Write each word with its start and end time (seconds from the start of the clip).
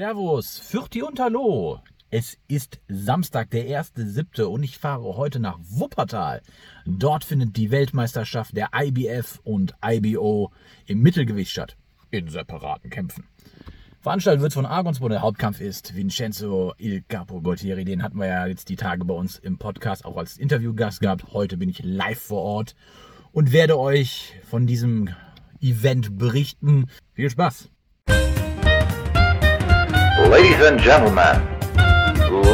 Servus, 0.00 0.58
Fürti 0.58 1.02
und 1.02 1.20
Hallo. 1.20 1.82
Es 2.08 2.38
ist 2.48 2.80
Samstag, 2.88 3.50
der 3.50 3.66
1.7. 3.66 4.44
und 4.44 4.62
ich 4.62 4.78
fahre 4.78 5.18
heute 5.18 5.40
nach 5.40 5.58
Wuppertal. 5.60 6.40
Dort 6.86 7.22
findet 7.22 7.54
die 7.58 7.70
Weltmeisterschaft 7.70 8.56
der 8.56 8.70
IBF 8.74 9.40
und 9.44 9.74
IBO 9.84 10.52
im 10.86 11.02
Mittelgewicht 11.02 11.50
statt. 11.50 11.76
In 12.10 12.30
separaten 12.30 12.88
Kämpfen. 12.88 13.24
Veranstaltet 14.00 14.40
wird 14.40 14.54
von 14.54 14.64
Argonsbo. 14.64 15.06
Der 15.10 15.20
Hauptkampf 15.20 15.60
ist 15.60 15.94
Vincenzo 15.94 16.72
Il 16.78 17.02
Capo 17.06 17.42
Goltieri. 17.42 17.84
Den 17.84 18.02
hatten 18.02 18.16
wir 18.16 18.26
ja 18.26 18.46
jetzt 18.46 18.70
die 18.70 18.76
Tage 18.76 19.04
bei 19.04 19.12
uns 19.12 19.38
im 19.38 19.58
Podcast 19.58 20.06
auch 20.06 20.16
als 20.16 20.38
Interviewgast 20.38 21.02
gehabt. 21.02 21.34
Heute 21.34 21.58
bin 21.58 21.68
ich 21.68 21.82
live 21.82 22.22
vor 22.22 22.40
Ort 22.40 22.74
und 23.32 23.52
werde 23.52 23.78
euch 23.78 24.32
von 24.48 24.66
diesem 24.66 25.10
Event 25.60 26.16
berichten. 26.16 26.86
Viel 27.12 27.28
Spaß! 27.28 27.68
Ladies 30.30 30.62
and 30.62 30.78
gentlemen, 30.80 31.42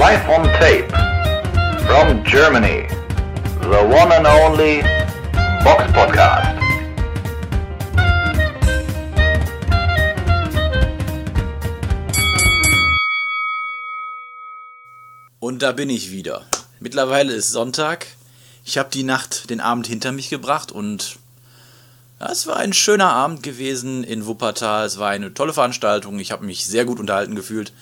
live 0.01 0.27
on 0.31 0.49
tape 0.59 0.91
from 1.87 2.25
Germany, 2.25 2.89
the 3.61 3.85
one 3.85 4.13
and 4.13 4.27
only 4.27 4.81
Box 5.63 5.85
Podcast. 5.93 6.59
Und 15.39 15.61
da 15.63 15.73
bin 15.73 15.91
ich 15.91 16.11
wieder. 16.11 16.47
Mittlerweile 16.81 17.35
ist 17.35 17.53
Sonntag. 17.53 18.07
Ich 18.65 18.79
habe 18.79 18.89
die 18.91 19.03
Nacht, 19.03 19.51
den 19.51 19.61
Abend 19.61 19.87
hinter 19.87 20.13
mich 20.13 20.31
gebracht 20.31 20.73
und 20.73 21.19
es 22.19 22.47
war 22.47 22.57
ein 22.57 22.73
schöner 22.73 23.13
Abend 23.13 23.43
gewesen 23.43 24.05
in 24.05 24.27
Wuppertal. 24.27 24.87
Es 24.87 24.99
war 24.99 25.11
eine 25.11 25.35
tolle 25.35 25.53
Veranstaltung. 25.53 26.19
Ich 26.19 26.33
habe 26.33 26.47
mich 26.47 26.67
sehr 26.67 26.85
gut 26.85 26.99
unterhalten 26.99 27.35
gefühlt. 27.35 27.73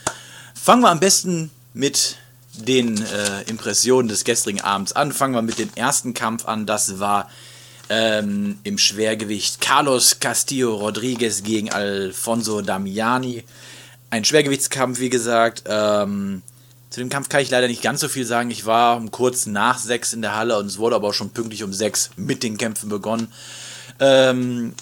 Fangen 0.54 0.82
wir 0.82 0.90
am 0.90 1.00
besten 1.00 1.50
mit 1.72 2.16
den 2.54 3.00
äh, 3.02 3.42
Impressionen 3.46 4.08
des 4.08 4.24
gestrigen 4.24 4.60
Abends 4.60 4.92
an. 4.92 5.12
Fangen 5.12 5.34
wir 5.34 5.42
mit 5.42 5.58
dem 5.58 5.70
ersten 5.74 6.14
Kampf 6.14 6.46
an. 6.46 6.66
Das 6.66 6.98
war 6.98 7.30
ähm, 7.88 8.58
im 8.64 8.78
Schwergewicht 8.78 9.60
Carlos 9.60 10.18
Castillo 10.20 10.76
Rodriguez 10.76 11.42
gegen 11.42 11.70
Alfonso 11.70 12.60
Damiani. 12.60 13.44
Ein 14.10 14.24
Schwergewichtskampf, 14.24 15.00
wie 15.00 15.10
gesagt. 15.10 15.64
Ähm, 15.66 16.42
zu 16.90 17.00
dem 17.00 17.08
Kampf 17.08 17.28
kann 17.28 17.40
ich 17.40 17.50
leider 17.50 17.66
nicht 17.66 17.82
ganz 17.82 18.00
so 18.00 18.08
viel 18.08 18.24
sagen. 18.24 18.50
Ich 18.50 18.66
war 18.66 18.96
um 18.96 19.10
kurz 19.10 19.46
nach 19.46 19.78
sechs 19.78 20.12
in 20.12 20.22
der 20.22 20.36
Halle 20.36 20.58
und 20.58 20.66
es 20.66 20.78
wurde 20.78 20.96
aber 20.96 21.08
auch 21.08 21.14
schon 21.14 21.30
pünktlich 21.30 21.64
um 21.64 21.72
sechs 21.72 22.10
mit 22.16 22.42
den 22.42 22.56
Kämpfen 22.56 22.88
begonnen. 22.88 23.32
Ähm, 24.00 24.74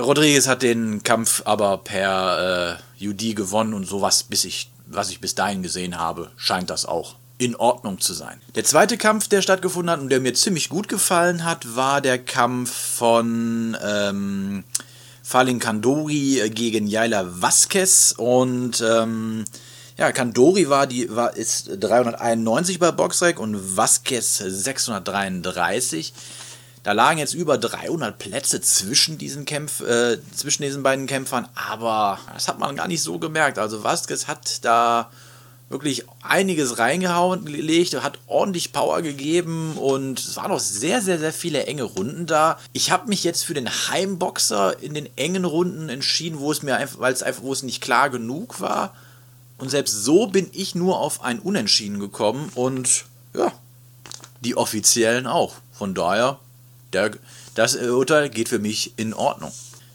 Rodriguez 0.00 0.46
hat 0.46 0.62
den 0.62 1.02
Kampf 1.02 1.42
aber 1.44 1.78
per 1.78 2.78
äh, 3.00 3.06
UD 3.06 3.34
gewonnen 3.36 3.74
und 3.74 3.86
sowas, 3.86 4.22
bis 4.22 4.44
ich, 4.44 4.70
was 4.86 5.10
ich 5.10 5.20
bis 5.20 5.34
dahin 5.34 5.62
gesehen 5.62 5.98
habe, 5.98 6.30
scheint 6.36 6.70
das 6.70 6.86
auch 6.86 7.16
in 7.38 7.56
Ordnung 7.56 8.00
zu 8.00 8.12
sein. 8.12 8.40
Der 8.54 8.64
zweite 8.64 8.98
Kampf, 8.98 9.28
der 9.28 9.40
stattgefunden 9.40 9.90
hat 9.90 10.00
und 10.00 10.10
der 10.10 10.20
mir 10.20 10.34
ziemlich 10.34 10.68
gut 10.68 10.88
gefallen 10.88 11.44
hat, 11.44 11.74
war 11.74 12.00
der 12.02 12.18
Kampf 12.18 12.70
von 12.70 13.76
ähm, 13.82 14.64
Falin 15.22 15.58
Kandori 15.58 16.50
gegen 16.54 16.86
Yaila 16.86 17.24
Vasquez 17.40 18.14
und 18.16 18.82
ähm, 18.86 19.44
ja, 19.96 20.12
Kandori 20.12 20.68
war 20.68 20.86
die, 20.86 21.14
war, 21.14 21.36
ist 21.36 21.70
391 21.78 22.78
bei 22.78 22.90
Boxrec 22.90 23.38
und 23.38 23.76
Vasquez 23.76 24.38
633. 24.38 26.12
Da 26.82 26.92
lagen 26.92 27.18
jetzt 27.18 27.34
über 27.34 27.58
300 27.58 28.18
Plätze 28.18 28.60
zwischen 28.62 29.18
diesen, 29.18 29.44
Kämpf, 29.44 29.80
äh, 29.80 30.18
zwischen 30.34 30.62
diesen 30.62 30.82
beiden 30.82 31.06
Kämpfern, 31.06 31.46
aber 31.54 32.18
das 32.32 32.48
hat 32.48 32.58
man 32.58 32.74
gar 32.76 32.88
nicht 32.88 33.02
so 33.02 33.18
gemerkt. 33.18 33.58
Also 33.58 33.84
Vasquez 33.84 34.26
hat 34.26 34.64
da 34.64 35.10
wirklich 35.70 36.04
einiges 36.22 36.78
reingehauen, 36.78 37.44
gelegt, 37.44 38.02
hat 38.02 38.18
ordentlich 38.26 38.72
Power 38.72 39.02
gegeben 39.02 39.76
und 39.76 40.18
es 40.18 40.36
waren 40.36 40.50
noch 40.50 40.58
sehr, 40.58 41.00
sehr, 41.00 41.18
sehr 41.18 41.32
viele 41.32 41.64
enge 41.66 41.84
Runden 41.84 42.26
da. 42.26 42.58
Ich 42.72 42.90
habe 42.90 43.08
mich 43.08 43.24
jetzt 43.24 43.44
für 43.44 43.54
den 43.54 43.68
Heimboxer 43.68 44.82
in 44.82 44.94
den 44.94 45.08
engen 45.16 45.44
Runden 45.44 45.88
entschieden, 45.88 46.40
wo 46.40 46.50
es 46.50 46.62
mir 46.62 46.76
einfach, 46.76 46.98
weil 46.98 47.12
es 47.12 47.22
einfach, 47.22 47.42
wo 47.42 47.52
es 47.52 47.62
nicht 47.62 47.80
klar 47.80 48.10
genug 48.10 48.60
war. 48.60 48.94
Und 49.58 49.70
selbst 49.70 49.92
so 50.04 50.26
bin 50.26 50.48
ich 50.52 50.74
nur 50.74 50.98
auf 50.98 51.22
ein 51.22 51.38
Unentschieden 51.38 52.00
gekommen 52.00 52.50
und 52.54 53.04
ja, 53.32 53.52
die 54.40 54.56
Offiziellen 54.56 55.28
auch. 55.28 55.54
Von 55.72 55.94
daher, 55.94 56.40
der, 56.92 57.12
das 57.54 57.76
Urteil 57.76 58.28
geht 58.30 58.48
für 58.48 58.58
mich 58.58 58.92
in 58.96 59.14
Ordnung. 59.14 59.52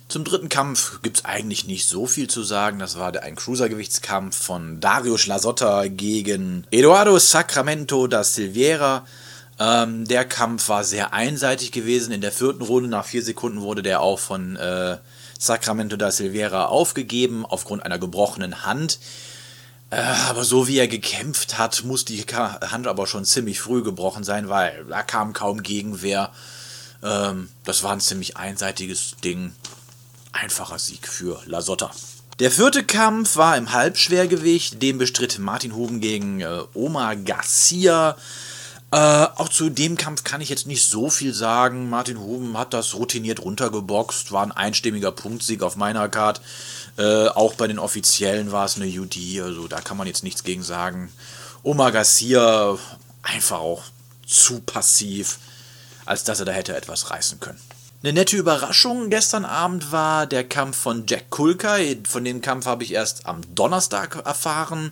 Zum 0.08 0.24
dritten 0.24 0.50
Kampf 0.50 1.02
gibt 1.02 1.18
es 1.18 1.26
eigentlich 1.26 1.66
nicht 1.66 1.88
so 1.88 2.06
viel 2.06 2.30
zu 2.30 2.44
sagen. 2.44 2.78
Das 2.78 3.00
war 3.00 3.20
ein 3.22 3.36
Cruisergewichtskampf 3.36 4.38
von 4.38 4.80
Dario 4.80 5.18
Schlasotta 5.18 5.88
gegen 5.88 6.68
Eduardo 6.70 7.18
Sacramento 7.18 8.06
da 8.06 8.24
Silveira. 8.24 9.06
Ähm, 9.58 10.08
der 10.08 10.26
Kampf 10.26 10.70
war 10.70 10.84
sehr 10.84 11.14
einseitig 11.14 11.72
gewesen. 11.72 12.12
In 12.12 12.22
der 12.22 12.32
vierten 12.32 12.62
Runde, 12.62 12.88
nach 12.88 13.06
vier 13.06 13.24
Sekunden, 13.24 13.62
wurde 13.62 13.82
der 13.82 14.02
auch 14.02 14.20
von 14.20 14.56
äh, 14.58 14.98
Sacramento 15.40 15.98
da 15.98 16.12
Silveira 16.12 16.68
aufgegeben, 16.68 17.44
aufgrund 17.44 17.84
einer 17.84 17.98
gebrochenen 17.98 18.64
Hand. 18.64 19.00
Äh, 19.90 20.02
aber 20.30 20.44
so 20.44 20.68
wie 20.68 20.78
er 20.78 20.88
gekämpft 20.88 21.58
hat, 21.58 21.84
muss 21.84 22.06
die 22.06 22.22
Hand 22.22 22.86
aber 22.86 23.08
schon 23.08 23.26
ziemlich 23.26 23.60
früh 23.60 23.82
gebrochen 23.82 24.24
sein, 24.24 24.50
weil 24.50 24.86
da 24.90 25.02
kam 25.02 25.34
kaum 25.34 25.64
Gegenwehr. 25.64 26.32
Ähm, 27.06 27.50
das 27.64 27.84
war 27.84 27.94
ein 27.94 28.02
ziemlich 28.02 28.36
einseitiges 28.36 29.16
Ding. 29.24 29.54
Einfacher 30.32 30.80
Sieg 30.80 31.08
für 31.08 31.42
Lasotta. 31.46 31.92
Der 32.40 32.52
vierte 32.52 32.84
Kampf 32.84 33.38
war 33.38 33.56
im 33.56 33.72
Halbschwergewicht. 33.72 34.82
Den 34.82 34.98
bestritt 34.98 35.40
Martin 35.40 35.74
Huben 35.76 36.02
gegen 36.02 36.42
äh, 36.42 36.62
Omar 36.74 37.16
Garcia. 37.16 38.18
Äh, 38.92 38.98
auch 38.98 39.50
zu 39.50 39.70
dem 39.70 39.98
Kampf 39.98 40.24
kann 40.24 40.42
ich 40.42 40.50
jetzt 40.50 40.68
nicht 40.68 40.84
so 40.90 41.10
viel 41.10 41.34
sagen. 41.34 41.90
Martin 41.90 42.20
Huben 42.20 42.58
hat 42.58 42.74
das 42.74 42.96
routiniert 42.96 43.42
runtergeboxt, 43.42 44.32
war 44.32 44.44
ein 44.44 44.52
einstimmiger 44.52 45.12
Punktsieg 45.12 45.64
auf 45.64 45.76
meiner 45.76 46.10
Card. 46.10 46.42
Äh, 46.98 47.28
auch 47.28 47.56
bei 47.56 47.68
den 47.68 47.80
Offiziellen 47.80 48.52
war 48.52 48.66
es 48.66 48.78
eine 48.78 48.88
UD, 48.88 49.18
also 49.42 49.68
da 49.68 49.82
kann 49.82 49.98
man 49.98 50.08
jetzt 50.08 50.24
nichts 50.24 50.44
gegen 50.44 50.64
sagen. 50.64 51.12
Omar 51.64 51.92
Garcia 51.92 52.78
einfach 53.22 53.60
auch 53.60 53.84
zu 54.26 54.60
passiv, 54.62 55.40
als 56.06 56.24
dass 56.24 56.40
er 56.40 56.46
da 56.46 56.52
hätte 56.52 56.76
etwas 56.76 57.12
reißen 57.12 57.40
können. 57.40 57.60
Eine 58.04 58.14
nette 58.14 58.38
Überraschung 58.38 59.10
gestern 59.10 59.46
Abend 59.46 59.92
war 59.92 60.28
der 60.28 60.44
Kampf 60.44 60.78
von 60.78 61.06
Jack 61.08 61.30
Kulkai. 61.32 61.98
Von 62.08 62.24
dem 62.24 62.42
Kampf 62.42 62.68
habe 62.68 62.84
ich 62.84 62.94
erst 62.94 63.26
am 63.26 63.42
Donnerstag 63.56 64.24
erfahren. 64.26 64.92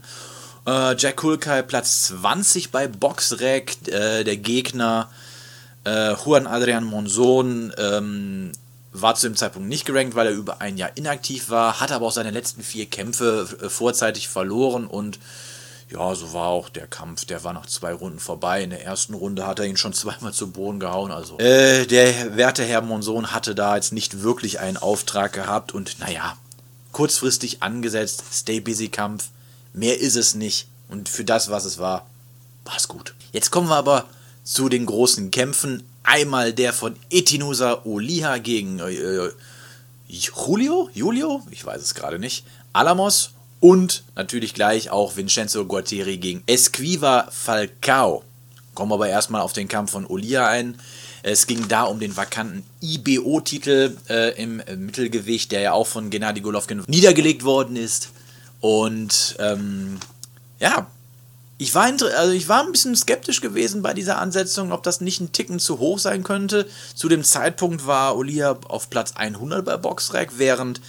Äh, 0.65 0.95
Jack 0.97 1.17
Kulkai 1.17 1.61
Platz 1.61 2.07
20 2.07 2.71
bei 2.71 2.87
Boxrec. 2.87 3.87
Äh, 3.87 4.23
der 4.23 4.37
Gegner 4.37 5.11
äh, 5.85 6.13
Juan 6.13 6.47
Adrian 6.47 6.85
Monzon 6.85 7.73
ähm, 7.77 8.51
war 8.93 9.15
zu 9.15 9.27
dem 9.27 9.35
Zeitpunkt 9.35 9.67
nicht 9.67 9.85
gerankt, 9.85 10.15
weil 10.15 10.27
er 10.27 10.33
über 10.33 10.61
ein 10.61 10.77
Jahr 10.77 10.91
inaktiv 10.95 11.49
war, 11.49 11.79
hat 11.79 11.91
aber 11.91 12.05
auch 12.05 12.11
seine 12.11 12.31
letzten 12.31 12.63
vier 12.63 12.85
Kämpfe 12.85 13.47
äh, 13.61 13.69
vorzeitig 13.69 14.27
verloren 14.27 14.87
und 14.87 15.19
ja, 15.93 16.15
so 16.15 16.33
war 16.33 16.47
auch 16.47 16.69
der 16.69 16.87
Kampf. 16.87 17.25
Der 17.25 17.43
war 17.43 17.53
nach 17.53 17.67
zwei 17.67 17.93
Runden 17.93 18.19
vorbei. 18.19 18.63
In 18.63 18.71
der 18.71 18.83
ersten 18.83 19.13
Runde 19.13 19.45
hat 19.45 19.59
er 19.59 19.65
ihn 19.65 19.77
schon 19.77 19.93
zweimal 19.93 20.33
zu 20.33 20.49
Boden 20.49 20.79
gehauen. 20.79 21.11
Also 21.11 21.37
äh, 21.37 21.85
der 21.85 22.35
werte 22.35 22.63
Herr 22.63 22.81
Monson 22.81 23.31
hatte 23.31 23.53
da 23.53 23.75
jetzt 23.75 23.93
nicht 23.93 24.21
wirklich 24.23 24.59
einen 24.59 24.77
Auftrag 24.77 25.33
gehabt 25.33 25.71
und 25.71 25.99
naja, 25.99 26.35
kurzfristig 26.91 27.61
angesetzt, 27.61 28.23
Stay 28.31 28.59
Busy 28.59 28.89
Kampf. 28.89 29.29
Mehr 29.73 29.99
ist 29.99 30.15
es 30.15 30.33
nicht. 30.33 30.67
Und 30.89 31.09
für 31.09 31.23
das, 31.23 31.49
was 31.49 31.65
es 31.65 31.77
war, 31.77 32.05
war 32.65 32.75
es 32.75 32.87
gut. 32.87 33.13
Jetzt 33.31 33.51
kommen 33.51 33.69
wir 33.69 33.75
aber 33.75 34.05
zu 34.43 34.69
den 34.69 34.85
großen 34.85 35.31
Kämpfen. 35.31 35.83
Einmal 36.03 36.53
der 36.53 36.73
von 36.73 36.95
Etinusa 37.09 37.81
Oliha 37.85 38.37
gegen 38.39 38.79
äh, 38.79 39.29
Julio? 40.07 40.89
Julio? 40.93 41.43
Ich 41.51 41.65
weiß 41.65 41.81
es 41.81 41.95
gerade 41.95 42.19
nicht. 42.19 42.45
Alamos 42.73 43.31
und 43.63 44.03
natürlich 44.17 44.53
gleich 44.53 44.89
auch 44.89 45.15
Vincenzo 45.15 45.63
Gualtieri 45.63 46.17
gegen 46.17 46.43
Esquiva 46.47 47.29
Falcao. 47.31 48.25
Kommen 48.75 48.91
wir 48.91 48.95
aber 48.95 49.07
erstmal 49.07 49.39
auf 49.39 49.53
den 49.53 49.69
Kampf 49.69 49.91
von 49.91 50.05
Olia 50.05 50.49
ein. 50.49 50.77
Es 51.21 51.47
ging 51.47 51.69
da 51.69 51.83
um 51.83 51.97
den 51.97 52.17
vakanten 52.17 52.65
IBO-Titel 52.81 53.95
äh, 54.09 54.35
im 54.35 54.61
Mittelgewicht, 54.79 55.53
der 55.53 55.61
ja 55.61 55.71
auch 55.71 55.87
von 55.87 56.09
Gennady 56.09 56.41
Golovkin 56.41 56.83
niedergelegt 56.87 57.45
worden 57.45 57.77
ist. 57.77 58.09
Und 58.59 59.37
ähm, 59.39 59.97
ja, 60.59 60.87
ich 61.57 61.73
war, 61.73 61.85
also 61.85 62.33
ich 62.33 62.49
war 62.49 62.65
ein 62.65 62.71
bisschen 62.73 62.97
skeptisch 62.97 63.39
gewesen 63.39 63.81
bei 63.81 63.93
dieser 63.93 64.17
Ansetzung, 64.17 64.73
ob 64.73 64.83
das 64.83 64.99
nicht 64.99 65.21
ein 65.21 65.31
Ticken 65.31 65.59
zu 65.59 65.79
hoch 65.79 65.99
sein 65.99 66.23
könnte. 66.23 66.67
Zu 66.95 67.07
dem 67.07 67.23
Zeitpunkt 67.23 67.87
war 67.87 68.17
Olia 68.17 68.57
auf 68.67 68.89
Platz 68.89 69.13
100 69.15 69.63
bei 69.63 69.77
Boxrec, 69.77 70.31
während 70.35 70.81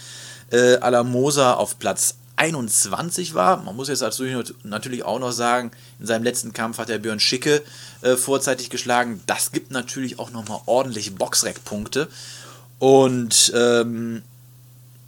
äh, 0.51 0.79
Alamosa 0.79 1.55
auf 1.55 1.79
Platz 1.79 2.17
21 2.37 3.35
war. 3.35 3.63
Man 3.63 3.77
muss 3.77 3.89
jetzt 3.89 4.03
natürlich 4.65 5.05
auch 5.05 5.19
noch 5.19 5.33
sagen, 5.33 5.71
in 6.01 6.07
seinem 6.07 6.25
letzten 6.25 6.53
Kampf 6.53 6.79
hat 6.79 6.91
er 6.91 6.99
Björn 6.99 7.21
Schicke 7.21 7.63
äh, 8.03 8.17
vorzeitig 8.17 8.71
geschlagen. 8.71 9.23
Das 9.27 9.53
gibt 9.53 9.71
natürlich 9.71 10.19
auch 10.19 10.31
nochmal 10.31 10.61
ordentlich 10.67 11.15
Boxrec-Punkte. 11.15 12.09
Und 12.79 13.53
ähm, 13.55 14.23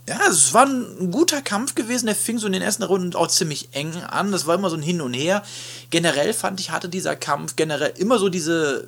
ja, 0.07 0.19
es 0.29 0.53
war 0.53 0.65
ein 0.65 1.11
guter 1.11 1.41
Kampf 1.41 1.75
gewesen. 1.75 2.05
Der 2.05 2.15
fing 2.15 2.37
so 2.37 2.47
in 2.47 2.53
den 2.53 2.61
ersten 2.61 2.83
Runden 2.83 3.13
auch 3.13 3.27
ziemlich 3.27 3.69
eng 3.73 3.93
an. 4.03 4.31
Das 4.31 4.47
war 4.47 4.55
immer 4.55 4.69
so 4.69 4.77
ein 4.77 4.81
Hin 4.81 5.01
und 5.01 5.13
Her. 5.13 5.43
Generell 5.89 6.33
fand 6.33 6.61
ich, 6.61 6.71
hatte 6.71 6.87
dieser 6.87 7.17
Kampf 7.17 7.57
generell 7.57 7.93
immer 7.97 8.19
so 8.19 8.29
diese, 8.29 8.87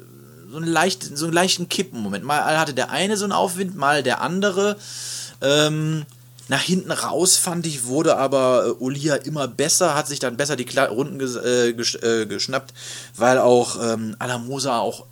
so 0.50 0.57
einen, 0.57 0.68
leicht, 0.68 1.03
so 1.18 1.25
einen 1.25 1.33
leichten 1.33 1.68
Kippenmoment. 1.68 2.24
Mal 2.24 2.57
hatte 2.57 2.74
der 2.74 2.89
eine 2.91 3.18
so 3.18 3.25
einen 3.25 3.33
Aufwind, 3.33 3.75
mal 3.75 4.01
der 4.01 4.21
andere. 4.21 4.77
Ähm, 5.41 6.06
nach 6.50 6.62
hinten 6.62 6.92
raus 6.92 7.38
fand 7.38 7.66
ich, 7.68 7.86
wurde 7.86 8.18
aber 8.18 8.66
äh, 8.66 8.84
Olia 8.84 9.16
immer 9.16 9.48
besser, 9.48 9.96
hat 9.96 10.07
sich 10.07 10.19
dann 10.19 10.36
besser 10.36 10.56
die 10.56 10.66
Kla 10.66 10.86
Runden 10.86 11.19
ges 11.19 11.36
äh, 11.36 11.74
gesch 11.74 11.96
äh, 12.01 12.25
geschnappt, 12.25 12.74
weil 13.16 13.38
auch 13.38 13.78
ähm, 13.81 14.16
Alamosa 14.19 14.80
auch 14.80 15.06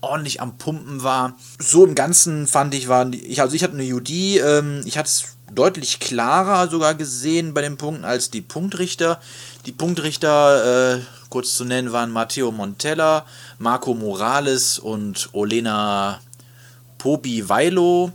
ordentlich 0.00 0.40
am 0.40 0.56
Pumpen 0.56 1.02
war. 1.02 1.34
So 1.58 1.84
im 1.84 1.94
Ganzen 1.94 2.46
fand 2.46 2.74
ich, 2.74 2.88
waren 2.88 3.12
ich, 3.12 3.42
also 3.42 3.54
ich 3.54 3.62
hatte 3.62 3.74
eine 3.74 3.94
UD, 3.94 4.10
ähm, 4.10 4.80
ich 4.86 4.96
hatte 4.96 5.08
es 5.08 5.36
deutlich 5.54 6.00
klarer 6.00 6.68
sogar 6.68 6.94
gesehen 6.94 7.52
bei 7.52 7.60
den 7.60 7.76
Punkten 7.76 8.06
als 8.06 8.30
die 8.30 8.40
Punktrichter. 8.40 9.20
Die 9.66 9.72
Punktrichter, 9.72 10.94
äh, 10.94 11.00
kurz 11.28 11.54
zu 11.54 11.66
nennen, 11.66 11.92
waren 11.92 12.10
Matteo 12.10 12.50
Montella, 12.52 13.26
Marco 13.58 13.92
Morales 13.92 14.78
und 14.78 15.28
Olena 15.32 16.20
Pobi 16.96 17.48
Vailo. 17.48 18.12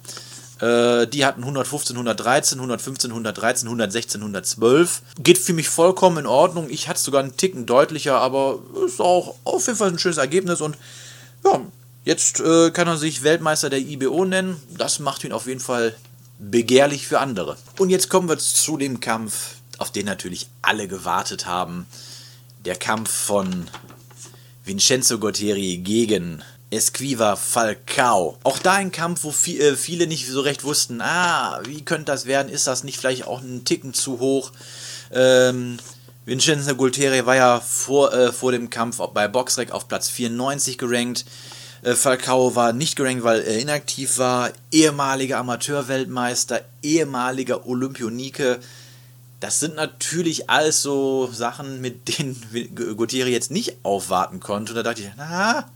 Äh, 0.59 1.07
die 1.07 1.25
hatten 1.25 1.41
115, 1.41 1.95
113, 1.95 2.59
115, 2.59 3.11
113, 3.11 3.67
116, 3.67 4.21
112. 4.21 5.01
Geht 5.19 5.37
für 5.37 5.53
mich 5.53 5.69
vollkommen 5.69 6.19
in 6.19 6.25
Ordnung. 6.25 6.69
Ich 6.69 6.87
hatte 6.87 6.97
es 6.97 7.03
sogar 7.03 7.21
einen 7.21 7.35
Ticken 7.35 7.65
deutlicher, 7.65 8.19
aber 8.19 8.59
ist 8.85 9.01
auch 9.01 9.35
auf 9.43 9.65
jeden 9.67 9.77
Fall 9.77 9.89
ein 9.89 9.99
schönes 9.99 10.17
Ergebnis 10.17 10.61
und 10.61 10.77
ja, 11.43 11.61
jetzt 12.05 12.39
äh, 12.39 12.71
kann 12.71 12.87
er 12.87 12.97
sich 12.97 13.23
Weltmeister 13.23 13.69
der 13.69 13.79
IBO 13.79 14.23
nennen. 14.25 14.61
Das 14.77 14.99
macht 14.99 15.23
ihn 15.23 15.33
auf 15.33 15.47
jeden 15.47 15.59
Fall 15.59 15.95
begehrlich 16.39 17.07
für 17.07 17.19
andere. 17.19 17.57
Und 17.77 17.89
jetzt 17.89 18.09
kommen 18.09 18.29
wir 18.29 18.37
zu 18.37 18.77
dem 18.77 18.99
Kampf, 18.99 19.55
auf 19.77 19.91
den 19.91 20.05
natürlich 20.05 20.47
alle 20.61 20.87
gewartet 20.87 21.45
haben. 21.45 21.85
Der 22.63 22.75
Kampf 22.75 23.11
von 23.11 23.67
Vincenzo 24.63 25.19
Gottieri 25.19 25.77
gegen 25.77 26.41
Esquiva 26.71 27.35
Falcao. 27.35 28.37
Auch 28.43 28.59
da 28.59 28.73
ein 28.73 28.91
Kampf, 28.91 29.23
wo 29.23 29.29
äh, 29.51 29.75
viele 29.75 30.07
nicht 30.07 30.27
so 30.27 30.41
recht 30.41 30.63
wussten, 30.63 31.01
ah, 31.01 31.61
wie 31.65 31.83
könnte 31.83 32.05
das 32.05 32.25
werden? 32.25 32.51
Ist 32.51 32.67
das 32.67 32.83
nicht 32.83 32.97
vielleicht 32.97 33.27
auch 33.27 33.41
ein 33.41 33.65
Ticken 33.65 33.93
zu 33.93 34.19
hoch? 34.19 34.51
Ähm, 35.11 35.77
Vincenzo 36.25 36.75
Gultieri 36.75 37.25
war 37.25 37.35
ja 37.35 37.59
vor, 37.59 38.13
äh, 38.13 38.31
vor 38.31 38.51
dem 38.51 38.69
Kampf 38.69 38.97
bei 39.13 39.27
Boxrec 39.27 39.71
auf 39.71 39.87
Platz 39.87 40.09
94 40.09 40.77
gerankt. 40.77 41.25
Äh, 41.83 41.93
Falcao 41.93 42.55
war 42.55 42.73
nicht 42.73 42.95
gerankt, 42.95 43.23
weil 43.23 43.41
er 43.41 43.59
inaktiv 43.59 44.17
war. 44.17 44.51
Ehemaliger 44.71 45.37
Amateurweltmeister, 45.37 46.61
ehemaliger 46.81 47.67
Olympionike. 47.67 48.59
Das 49.39 49.59
sind 49.59 49.75
natürlich 49.75 50.49
alles 50.49 50.81
so 50.81 51.29
Sachen, 51.31 51.79
mit 51.79 52.17
denen 52.17 52.35
Gutierrez 52.97 53.31
jetzt 53.31 53.51
nicht 53.51 53.77
aufwarten 53.83 54.39
konnte. 54.39 54.71
Und 54.71 54.77
da 54.77 54.83
dachte 54.83 55.03
ich, 55.03 55.11
na, 55.15 55.69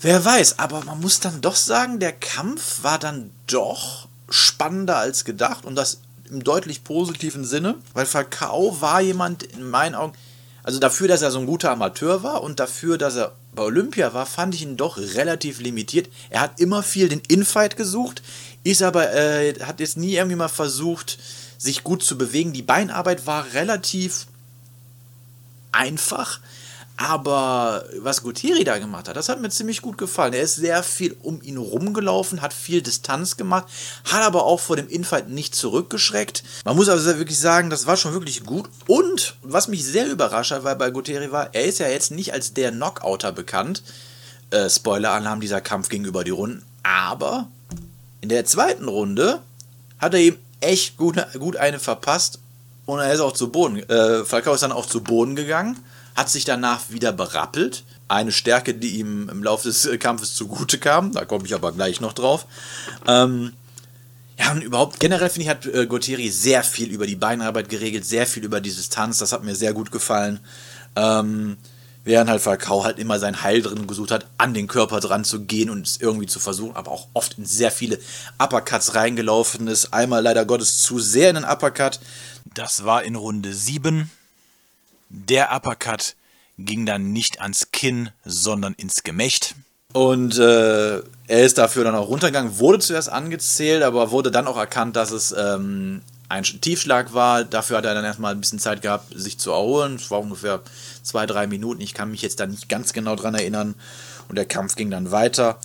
wer 0.00 0.24
weiß. 0.24 0.58
Aber 0.58 0.84
man 0.84 1.00
muss 1.00 1.20
dann 1.20 1.40
doch 1.40 1.56
sagen, 1.56 2.00
der 2.00 2.12
Kampf 2.12 2.82
war 2.82 2.98
dann 2.98 3.30
doch 3.46 4.08
spannender 4.28 4.96
als 4.98 5.24
gedacht. 5.24 5.64
Und 5.64 5.76
das 5.76 6.00
im 6.30 6.44
deutlich 6.44 6.84
positiven 6.84 7.44
Sinne, 7.44 7.76
weil 7.92 8.06
Falcao 8.06 8.80
war 8.80 9.00
jemand 9.00 9.42
in 9.42 9.68
meinen 9.68 9.94
Augen, 9.94 10.14
also 10.62 10.78
dafür, 10.78 11.08
dass 11.08 11.22
er 11.22 11.30
so 11.30 11.38
ein 11.40 11.46
guter 11.46 11.70
Amateur 11.70 12.22
war 12.22 12.42
und 12.42 12.60
dafür, 12.60 12.98
dass 12.98 13.16
er 13.16 13.32
bei 13.54 13.62
Olympia 13.62 14.12
war, 14.14 14.26
fand 14.26 14.54
ich 14.54 14.62
ihn 14.62 14.76
doch 14.76 14.98
relativ 14.98 15.60
limitiert. 15.60 16.08
Er 16.28 16.42
hat 16.42 16.60
immer 16.60 16.82
viel 16.82 17.08
den 17.08 17.22
Infight 17.28 17.76
gesucht, 17.76 18.22
ist 18.62 18.82
aber, 18.82 19.12
äh, 19.12 19.54
hat 19.60 19.80
jetzt 19.80 19.96
nie 19.96 20.14
irgendwie 20.14 20.36
mal 20.36 20.48
versucht, 20.48 21.18
sich 21.58 21.82
gut 21.82 22.02
zu 22.02 22.16
bewegen. 22.16 22.52
Die 22.52 22.62
Beinarbeit 22.62 23.26
war 23.26 23.52
relativ 23.54 24.26
einfach. 25.72 26.40
Aber 27.02 27.86
was 28.00 28.22
Gutierrez 28.22 28.64
da 28.64 28.78
gemacht 28.78 29.08
hat, 29.08 29.16
das 29.16 29.30
hat 29.30 29.40
mir 29.40 29.48
ziemlich 29.48 29.80
gut 29.80 29.96
gefallen. 29.96 30.34
Er 30.34 30.42
ist 30.42 30.56
sehr 30.56 30.82
viel 30.82 31.16
um 31.22 31.40
ihn 31.40 31.56
rumgelaufen, 31.56 32.42
hat 32.42 32.52
viel 32.52 32.82
Distanz 32.82 33.38
gemacht, 33.38 33.68
hat 34.04 34.22
aber 34.22 34.44
auch 34.44 34.60
vor 34.60 34.76
dem 34.76 34.86
Infight 34.86 35.30
nicht 35.30 35.54
zurückgeschreckt. 35.54 36.44
Man 36.66 36.76
muss 36.76 36.90
also 36.90 37.06
wirklich 37.16 37.38
sagen, 37.38 37.70
das 37.70 37.86
war 37.86 37.96
schon 37.96 38.12
wirklich 38.12 38.44
gut. 38.44 38.68
Und 38.86 39.36
was 39.42 39.66
mich 39.66 39.82
sehr 39.82 40.10
überrascht 40.10 40.50
hat, 40.50 40.64
weil 40.64 40.76
bei 40.76 40.90
Gutierrez 40.90 41.32
war, 41.32 41.48
er 41.54 41.64
ist 41.64 41.78
ja 41.78 41.88
jetzt 41.88 42.10
nicht 42.10 42.34
als 42.34 42.52
der 42.52 42.70
Knockouter 42.70 43.32
bekannt. 43.32 43.82
Äh, 44.50 44.68
Spoiler-Alarm, 44.68 45.40
dieser 45.40 45.62
Kampf 45.62 45.88
gegenüber 45.88 46.22
die 46.22 46.32
Runden. 46.32 46.62
Aber 46.82 47.48
in 48.20 48.28
der 48.28 48.44
zweiten 48.44 48.88
Runde 48.88 49.40
hat 49.98 50.12
er 50.12 50.20
ihm 50.20 50.36
echt 50.60 50.98
gut, 50.98 51.16
gut 51.38 51.56
eine 51.56 51.78
verpasst 51.78 52.40
und 52.84 52.98
er 52.98 53.10
ist 53.10 53.20
auch 53.20 53.32
zu 53.32 53.48
Boden. 53.48 53.78
Äh, 53.88 54.22
Falcao 54.26 54.52
ist 54.52 54.62
dann 54.62 54.72
auch 54.72 54.84
zu 54.84 55.02
Boden 55.02 55.34
gegangen 55.34 55.78
hat 56.14 56.28
sich 56.28 56.44
danach 56.44 56.90
wieder 56.90 57.12
berappelt. 57.12 57.84
Eine 58.08 58.32
Stärke, 58.32 58.74
die 58.74 58.98
ihm 58.98 59.28
im 59.28 59.42
Laufe 59.42 59.68
des 59.68 59.88
Kampfes 59.98 60.34
zugute 60.34 60.78
kam. 60.78 61.12
Da 61.12 61.24
komme 61.24 61.46
ich 61.46 61.54
aber 61.54 61.72
gleich 61.72 62.00
noch 62.00 62.12
drauf. 62.12 62.46
Ähm, 63.06 63.52
ja, 64.38 64.52
und 64.52 64.62
überhaupt, 64.62 65.00
generell 65.00 65.28
finde 65.28 65.42
ich, 65.42 65.48
hat 65.48 65.66
äh, 65.66 65.86
Gottieri 65.86 66.30
sehr 66.30 66.62
viel 66.62 66.88
über 66.88 67.06
die 67.06 67.16
Beinarbeit 67.16 67.68
geregelt, 67.68 68.06
sehr 68.06 68.26
viel 68.26 68.44
über 68.44 68.60
die 68.60 68.70
Distanz. 68.70 69.18
Das 69.18 69.32
hat 69.32 69.44
mir 69.44 69.54
sehr 69.54 69.74
gut 69.74 69.92
gefallen. 69.92 70.40
Ähm, 70.96 71.58
während 72.04 72.30
halt 72.30 72.40
Falcao 72.40 72.84
halt 72.84 72.98
immer 72.98 73.18
sein 73.18 73.42
Heil 73.42 73.62
drin 73.62 73.86
gesucht 73.86 74.10
hat, 74.10 74.26
an 74.38 74.54
den 74.54 74.66
Körper 74.66 75.00
dran 75.00 75.24
zu 75.24 75.40
gehen 75.42 75.70
und 75.70 75.86
es 75.86 76.00
irgendwie 76.00 76.26
zu 76.26 76.40
versuchen, 76.40 76.74
aber 76.74 76.90
auch 76.90 77.08
oft 77.12 77.38
in 77.38 77.44
sehr 77.44 77.70
viele 77.70 77.98
Uppercuts 78.38 78.94
reingelaufen 78.94 79.68
ist. 79.68 79.92
Einmal 79.92 80.22
leider 80.22 80.44
Gottes 80.46 80.82
zu 80.82 80.98
sehr 80.98 81.28
in 81.30 81.36
den 81.36 81.44
Uppercut. 81.44 82.00
Das 82.54 82.84
war 82.84 83.02
in 83.04 83.16
Runde 83.16 83.52
7. 83.52 84.10
Der 85.10 85.54
Uppercut 85.54 86.14
ging 86.56 86.86
dann 86.86 87.12
nicht 87.12 87.40
ans 87.40 87.72
Kinn, 87.72 88.10
sondern 88.24 88.74
ins 88.74 89.02
Gemächt. 89.02 89.56
Und 89.92 90.38
äh, 90.38 90.98
er 90.98 91.44
ist 91.44 91.58
dafür 91.58 91.82
dann 91.82 91.96
auch 91.96 92.08
runtergegangen, 92.08 92.58
wurde 92.58 92.78
zuerst 92.78 93.08
angezählt, 93.08 93.82
aber 93.82 94.12
wurde 94.12 94.30
dann 94.30 94.46
auch 94.46 94.56
erkannt, 94.56 94.94
dass 94.94 95.10
es 95.10 95.34
ähm, 95.36 96.02
ein 96.28 96.44
Tiefschlag 96.44 97.12
war. 97.12 97.42
Dafür 97.42 97.78
hat 97.78 97.86
er 97.86 97.94
dann 97.94 98.04
erstmal 98.04 98.32
ein 98.32 98.40
bisschen 98.40 98.60
Zeit 98.60 98.82
gehabt, 98.82 99.12
sich 99.12 99.38
zu 99.38 99.50
erholen. 99.50 99.96
Es 99.96 100.12
war 100.12 100.20
ungefähr 100.20 100.60
zwei, 101.02 101.26
drei 101.26 101.48
Minuten. 101.48 101.80
Ich 101.80 101.92
kann 101.92 102.12
mich 102.12 102.22
jetzt 102.22 102.38
da 102.38 102.46
nicht 102.46 102.68
ganz 102.68 102.92
genau 102.92 103.16
dran 103.16 103.34
erinnern. 103.34 103.74
Und 104.28 104.36
der 104.36 104.46
Kampf 104.46 104.76
ging 104.76 104.92
dann 104.92 105.10
weiter. 105.10 105.58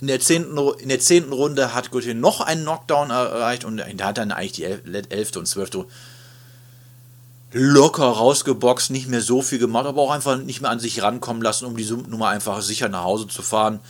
In 0.00 0.06
der 0.06 0.20
zehnten, 0.20 0.56
in 0.78 0.88
der 0.88 1.00
zehnten 1.00 1.32
Runde 1.32 1.74
hat 1.74 1.90
Gauthier 1.90 2.14
noch 2.14 2.40
einen 2.40 2.62
Knockdown 2.62 3.10
erreicht 3.10 3.64
und 3.64 3.82
da 3.96 4.06
hat 4.06 4.18
dann 4.18 4.30
eigentlich 4.30 4.52
die 4.52 4.64
elfte 4.64 5.40
und 5.40 5.46
zwölfte 5.46 5.86
locker 7.52 8.04
rausgeboxt, 8.04 8.90
nicht 8.90 9.08
mehr 9.08 9.20
so 9.20 9.42
viel 9.42 9.58
gemacht, 9.58 9.86
aber 9.86 10.00
auch 10.00 10.10
einfach 10.10 10.38
nicht 10.38 10.62
mehr 10.62 10.70
an 10.70 10.80
sich 10.80 11.02
rankommen 11.02 11.42
lassen, 11.42 11.66
um 11.66 11.76
diese 11.76 11.94
Nummer 11.94 12.28
einfach 12.28 12.62
sicher 12.62 12.88
nach 12.88 13.04
Hause 13.04 13.28
zu 13.28 13.42
fahren. 13.42 13.80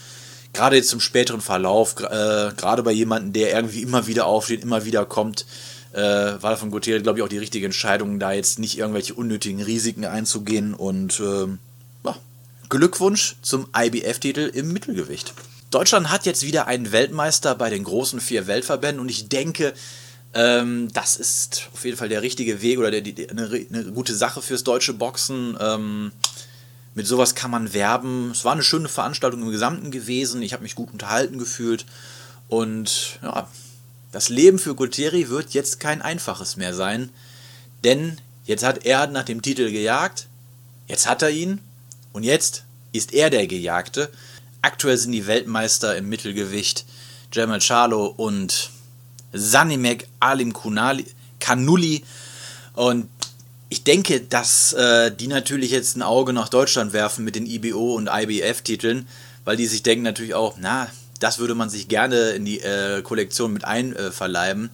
Gerade 0.53 0.77
jetzt 0.77 0.93
im 0.93 1.01
späteren 1.01 1.41
Verlauf, 1.41 1.95
äh, 1.99 2.53
gerade 2.57 2.83
bei 2.83 2.93
jemandem, 2.93 3.33
der 3.33 3.55
irgendwie 3.55 3.83
immer 3.83 4.07
wieder 4.07 4.27
aufsteht, 4.27 4.63
immer 4.63 4.85
wieder 4.85 5.07
kommt, 5.07 5.47
äh, 5.93 6.01
war 6.01 6.57
von 6.57 6.71
Gauthier, 6.71 7.01
glaube 7.01 7.19
ich, 7.19 7.25
auch 7.25 7.29
die 7.29 7.39
richtige 7.39 7.67
Entscheidung, 7.67 8.19
da 8.19 8.33
jetzt 8.33 8.59
nicht 8.59 8.79
irgendwelche 8.79 9.15
unnötigen 9.15 9.63
Risiken 9.63 10.05
einzugehen. 10.05 10.75
Und 10.75 11.21
äh, 11.21 11.47
ja, 12.05 12.17
Glückwunsch 12.69 13.37
zum 13.43 13.67
IBF-Titel 13.77 14.51
im 14.53 14.73
Mittelgewicht. 14.73 15.33
Deutschland 15.71 16.11
hat 16.11 16.27
jetzt 16.27 16.43
wieder 16.43 16.67
einen 16.67 16.93
Weltmeister 16.93 17.55
bei 17.55 17.71
den 17.71 17.85
großen 17.85 18.21
vier 18.21 18.47
Weltverbänden 18.47 19.01
und 19.01 19.11
ich 19.11 19.29
denke, 19.31 19.73
ähm, 20.35 20.89
das 20.93 21.17
ist 21.17 21.69
auf 21.75 21.85
jeden 21.85 21.97
Fall 21.97 22.09
der 22.09 22.23
richtige 22.23 22.63
Weg 22.63 22.79
oder 22.79 22.91
der, 22.91 23.03
die, 23.03 23.29
eine, 23.29 23.45
eine, 23.45 23.85
gute 23.93 24.15
Sache 24.15 24.41
fürs 24.41 24.65
deutsche 24.65 24.95
Boxen. 24.95 25.57
Ähm, 25.61 26.13
mit 26.95 27.07
sowas 27.07 27.35
kann 27.35 27.51
man 27.51 27.73
werben. 27.75 28.31
Es 28.31 28.45
war 28.45 28.53
eine 28.53 28.63
schöne 28.63 28.89
Veranstaltung 28.89 29.43
im 29.43 29.51
Gesamten 29.51 29.91
gewesen. 29.91 30.43
Ich 30.43 30.53
habe 30.53 30.63
mich 30.63 30.75
gut 30.75 30.93
unterhalten 30.93 31.39
gefühlt. 31.39 31.85
Und 32.49 33.19
ja, 33.23 33.49
das 34.11 34.29
Leben 34.29 34.59
für 34.59 34.75
Gultieri 34.75 35.29
wird 35.29 35.55
jetzt 35.55 35.81
kein 35.81 36.03
einfaches 36.03 36.57
mehr 36.57 36.75
sein. 36.75 37.11
Denn 37.85 38.19
jetzt 38.45 38.65
hat 38.65 38.85
er 38.85 39.07
nach 39.07 39.25
dem 39.25 39.43
Titel 39.43 39.71
gejagt. 39.71 40.29
Jetzt 40.87 41.09
hat 41.09 41.23
er 41.23 41.31
ihn. 41.31 41.61
Und 42.13 42.25
jetzt 42.25 42.65
ist 42.93 43.13
er 43.13 43.31
der 43.31 43.47
Gejagte. 43.47 44.11
Aktuell 44.61 44.97
sind 44.97 45.13
die 45.13 45.27
Weltmeister 45.27 45.97
im 45.97 46.09
Mittelgewicht 46.09 46.85
Jamal 47.33 47.61
Charlo 47.61 48.07
und 48.07 48.71
Sanimek 49.33 50.09
Alim 50.21 50.53
Kunali, 50.53 51.07
Kanuli. 51.41 52.05
Und 52.75 53.09
ich 53.69 53.85
denke, 53.85 54.21
dass 54.21 54.73
äh, 54.75 55.11
die 55.11 55.29
natürlich 55.29 55.71
jetzt 55.71 55.97
ein 55.97 56.03
Auge 56.03 56.33
nach 56.33 56.49
Deutschland 56.49 56.93
werfen 56.93 57.25
mit 57.25 57.37
den 57.37 57.47
IBO 57.47 57.95
und 57.95 58.09
IBF-Titeln, 58.13 59.09
weil 59.45 59.57
die 59.57 59.67
sich 59.67 59.83
denken 59.83 60.05
natürlich 60.05 60.35
auch, 60.35 60.57
na, 60.59 60.89
das 61.21 61.39
würde 61.39 61.55
man 61.55 61.71
sich 61.71 61.89
gerne 61.89 62.31
in 62.31 62.45
die 62.45 62.61
äh, 62.61 63.03
Kollektion 63.03 63.53
mit 63.53 63.65
einverleiben. 63.65 64.71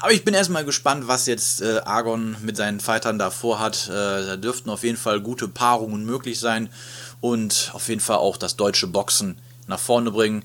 Aber 0.00 0.12
ich 0.12 0.24
bin 0.24 0.32
erstmal 0.32 0.64
gespannt, 0.64 1.08
was 1.08 1.26
jetzt 1.26 1.60
äh, 1.60 1.82
Argon 1.84 2.36
mit 2.40 2.56
seinen 2.56 2.80
Fightern 2.80 3.18
da 3.18 3.30
vorhat. 3.30 3.88
Äh, 3.88 3.92
da 3.92 4.36
dürften 4.36 4.70
auf 4.70 4.82
jeden 4.82 4.96
Fall 4.96 5.20
gute 5.20 5.46
Paarungen 5.46 6.04
möglich 6.06 6.40
sein 6.40 6.70
und 7.20 7.70
auf 7.74 7.88
jeden 7.88 8.00
Fall 8.00 8.16
auch 8.16 8.38
das 8.38 8.56
deutsche 8.56 8.86
Boxen 8.86 9.36
nach 9.66 9.78
vorne 9.78 10.10
bringen. 10.10 10.42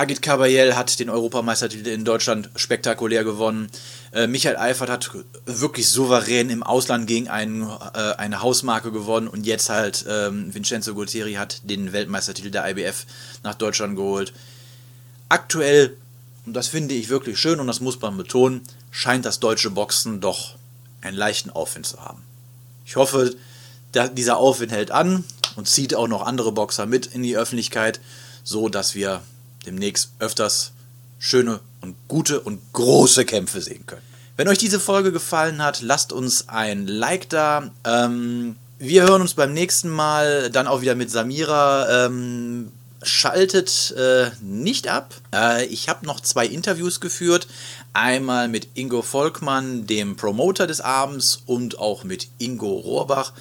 Agit 0.00 0.22
Kabayel 0.22 0.76
hat 0.76 0.98
den 0.98 1.10
Europameistertitel 1.10 1.88
in 1.88 2.06
Deutschland 2.06 2.48
spektakulär 2.56 3.22
gewonnen. 3.22 3.70
Äh, 4.12 4.28
Michael 4.28 4.56
Eifert 4.56 4.88
hat 4.88 5.10
wirklich 5.44 5.90
souverän 5.90 6.48
im 6.48 6.62
Ausland 6.62 7.06
gegen 7.06 7.28
einen, 7.28 7.68
äh, 7.92 8.14
eine 8.16 8.40
Hausmarke 8.40 8.92
gewonnen 8.92 9.28
und 9.28 9.44
jetzt 9.44 9.68
halt 9.68 10.06
ähm, 10.08 10.54
Vincenzo 10.54 10.94
Gualtieri 10.94 11.34
hat 11.34 11.60
den 11.64 11.92
Weltmeistertitel 11.92 12.50
der 12.50 12.66
IBF 12.70 13.04
nach 13.42 13.54
Deutschland 13.54 13.94
geholt. 13.94 14.32
Aktuell, 15.28 15.94
und 16.46 16.54
das 16.54 16.68
finde 16.68 16.94
ich 16.94 17.10
wirklich 17.10 17.38
schön 17.38 17.60
und 17.60 17.66
das 17.66 17.80
muss 17.80 18.00
man 18.00 18.16
betonen, 18.16 18.62
scheint 18.90 19.26
das 19.26 19.38
deutsche 19.38 19.68
Boxen 19.68 20.22
doch 20.22 20.54
einen 21.02 21.18
leichten 21.18 21.50
Aufwind 21.50 21.84
zu 21.84 22.00
haben. 22.00 22.22
Ich 22.86 22.96
hoffe, 22.96 23.36
dieser 24.14 24.38
Aufwind 24.38 24.72
hält 24.72 24.92
an 24.92 25.24
und 25.56 25.68
zieht 25.68 25.94
auch 25.94 26.08
noch 26.08 26.22
andere 26.22 26.52
Boxer 26.52 26.86
mit 26.86 27.04
in 27.04 27.22
die 27.22 27.36
Öffentlichkeit, 27.36 28.00
so 28.42 28.70
dass 28.70 28.94
wir 28.94 29.20
demnächst 29.66 30.10
öfters 30.18 30.72
schöne 31.18 31.60
und 31.80 31.96
gute 32.08 32.40
und 32.40 32.60
große 32.72 33.24
Kämpfe 33.24 33.60
sehen 33.60 33.86
können. 33.86 34.02
Wenn 34.36 34.48
euch 34.48 34.58
diese 34.58 34.80
Folge 34.80 35.12
gefallen 35.12 35.62
hat, 35.62 35.82
lasst 35.82 36.12
uns 36.12 36.48
ein 36.48 36.86
Like 36.86 37.28
da. 37.28 37.70
Ähm, 37.84 38.56
wir 38.78 39.02
hören 39.02 39.20
uns 39.20 39.34
beim 39.34 39.52
nächsten 39.52 39.90
Mal 39.90 40.50
dann 40.50 40.66
auch 40.66 40.80
wieder 40.80 40.94
mit 40.94 41.10
Samira. 41.10 42.06
Ähm, 42.06 42.72
schaltet 43.02 43.94
äh, 43.96 44.30
nicht 44.40 44.88
ab. 44.88 45.14
Äh, 45.34 45.66
ich 45.66 45.88
habe 45.88 46.06
noch 46.06 46.20
zwei 46.20 46.46
Interviews 46.46 47.00
geführt. 47.00 47.48
Einmal 47.92 48.48
mit 48.48 48.68
Ingo 48.74 49.02
Volkmann, 49.02 49.86
dem 49.86 50.16
Promoter 50.16 50.66
des 50.66 50.80
Abends, 50.80 51.42
und 51.46 51.78
auch 51.78 52.04
mit 52.04 52.28
Ingo 52.38 52.72
Rohrbach, 52.72 53.32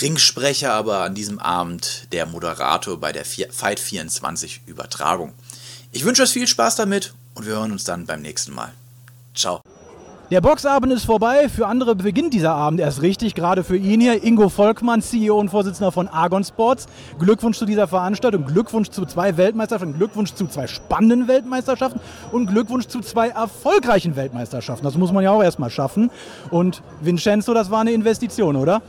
Ringsprecher, 0.00 0.72
aber 0.72 1.00
an 1.00 1.14
diesem 1.14 1.38
Abend 1.38 2.08
der 2.12 2.26
Moderator 2.26 2.98
bei 2.98 3.12
der 3.12 3.24
Fight 3.24 3.80
24 3.80 4.62
Übertragung. 4.66 5.32
Ich 5.96 6.04
wünsche 6.04 6.24
euch 6.24 6.30
viel 6.30 6.46
Spaß 6.46 6.76
damit 6.76 7.14
und 7.36 7.46
wir 7.46 7.54
hören 7.54 7.72
uns 7.72 7.84
dann 7.84 8.04
beim 8.04 8.20
nächsten 8.20 8.52
Mal. 8.52 8.68
Ciao. 9.34 9.62
Der 10.30 10.42
Boxabend 10.42 10.92
ist 10.92 11.06
vorbei. 11.06 11.48
Für 11.48 11.68
andere 11.68 11.94
beginnt 11.94 12.34
dieser 12.34 12.52
Abend 12.52 12.80
erst 12.80 13.00
richtig. 13.00 13.34
Gerade 13.34 13.64
für 13.64 13.78
ihn 13.78 14.02
hier, 14.02 14.22
Ingo 14.22 14.50
Volkmann, 14.50 15.00
CEO 15.00 15.40
und 15.40 15.48
Vorsitzender 15.48 15.92
von 15.92 16.06
Argon 16.06 16.44
Sports. 16.44 16.84
Glückwunsch 17.18 17.56
zu 17.56 17.64
dieser 17.64 17.88
Veranstaltung. 17.88 18.44
Glückwunsch 18.44 18.90
zu 18.90 19.06
zwei 19.06 19.38
Weltmeisterschaften. 19.38 19.96
Glückwunsch 19.96 20.34
zu 20.34 20.46
zwei 20.48 20.66
spannenden 20.66 21.28
Weltmeisterschaften. 21.28 21.98
Und 22.30 22.48
Glückwunsch 22.48 22.88
zu 22.88 23.00
zwei 23.00 23.30
erfolgreichen 23.30 24.16
Weltmeisterschaften. 24.16 24.84
Das 24.84 24.96
muss 24.96 25.12
man 25.12 25.24
ja 25.24 25.30
auch 25.30 25.42
erstmal 25.42 25.70
schaffen. 25.70 26.10
Und 26.50 26.82
Vincenzo, 27.00 27.54
das 27.54 27.70
war 27.70 27.80
eine 27.80 27.92
Investition, 27.92 28.56
oder? 28.56 28.82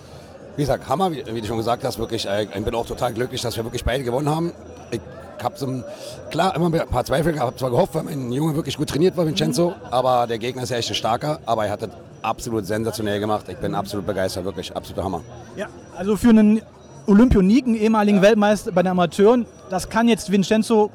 Wie 0.58 0.64
gesagt, 0.64 0.90
Hammer, 0.90 1.10
wie, 1.14 1.24
wie 1.26 1.40
du 1.40 1.48
schon 1.48 1.58
gesagt 1.58 1.86
hast, 1.86 2.00
wirklich. 2.00 2.28
Äh, 2.28 2.50
ich 2.54 2.66
bin 2.66 2.76
auch 2.76 2.86
total 2.86 3.14
glücklich, 3.14 3.42
dass 3.42 3.56
wir 3.56 3.64
wirklich 3.64 3.86
beide 3.86 4.04
gewonnen 4.04 4.28
haben. 4.28 4.52
Ich 4.92 5.00
habe 5.44 5.58
so 5.58 5.84
klar 6.30 6.56
immer 6.56 6.68
ein 6.68 6.88
paar 6.88 7.06
Zweifel 7.06 7.34
gehabt, 7.34 7.48
habe 7.48 7.58
zwar 7.58 7.70
gehofft, 7.72 7.96
weil 7.96 8.04
mein 8.04 8.32
Junge 8.32 8.56
wirklich 8.56 8.78
gut 8.78 8.90
trainiert 8.90 9.18
war, 9.18 9.26
Vincenzo, 9.26 9.74
aber 9.92 10.28
der 10.28 10.38
Gegner 10.38 10.64
ist 10.64 10.70
ja 10.70 10.78
echt 10.78 10.90
ein 10.90 10.96
starker, 10.96 11.40
aber 11.46 11.66
er 11.66 11.72
hat 11.72 11.82
das 11.82 11.90
absolut 12.22 12.66
sensationell 12.66 13.20
gemacht. 13.20 13.46
Ich 13.48 13.58
bin 13.58 13.76
absolut 13.76 14.06
begeistert, 14.06 14.46
wirklich, 14.46 14.76
absoluter 14.76 15.04
Hammer. 15.04 15.22
Ja, 15.56 15.68
also 15.96 16.18
für 16.18 16.30
einen 16.30 16.62
Olympioniken, 17.06 17.76
ehemaligen 17.76 18.18
ja. 18.18 18.24
Weltmeister 18.24 18.72
bei 18.72 18.84
den 18.84 18.92
Amateuren, 18.92 19.46
das 19.70 19.90
kann 19.90 20.08
jetzt 20.08 20.32
Vincenzo 20.32 20.92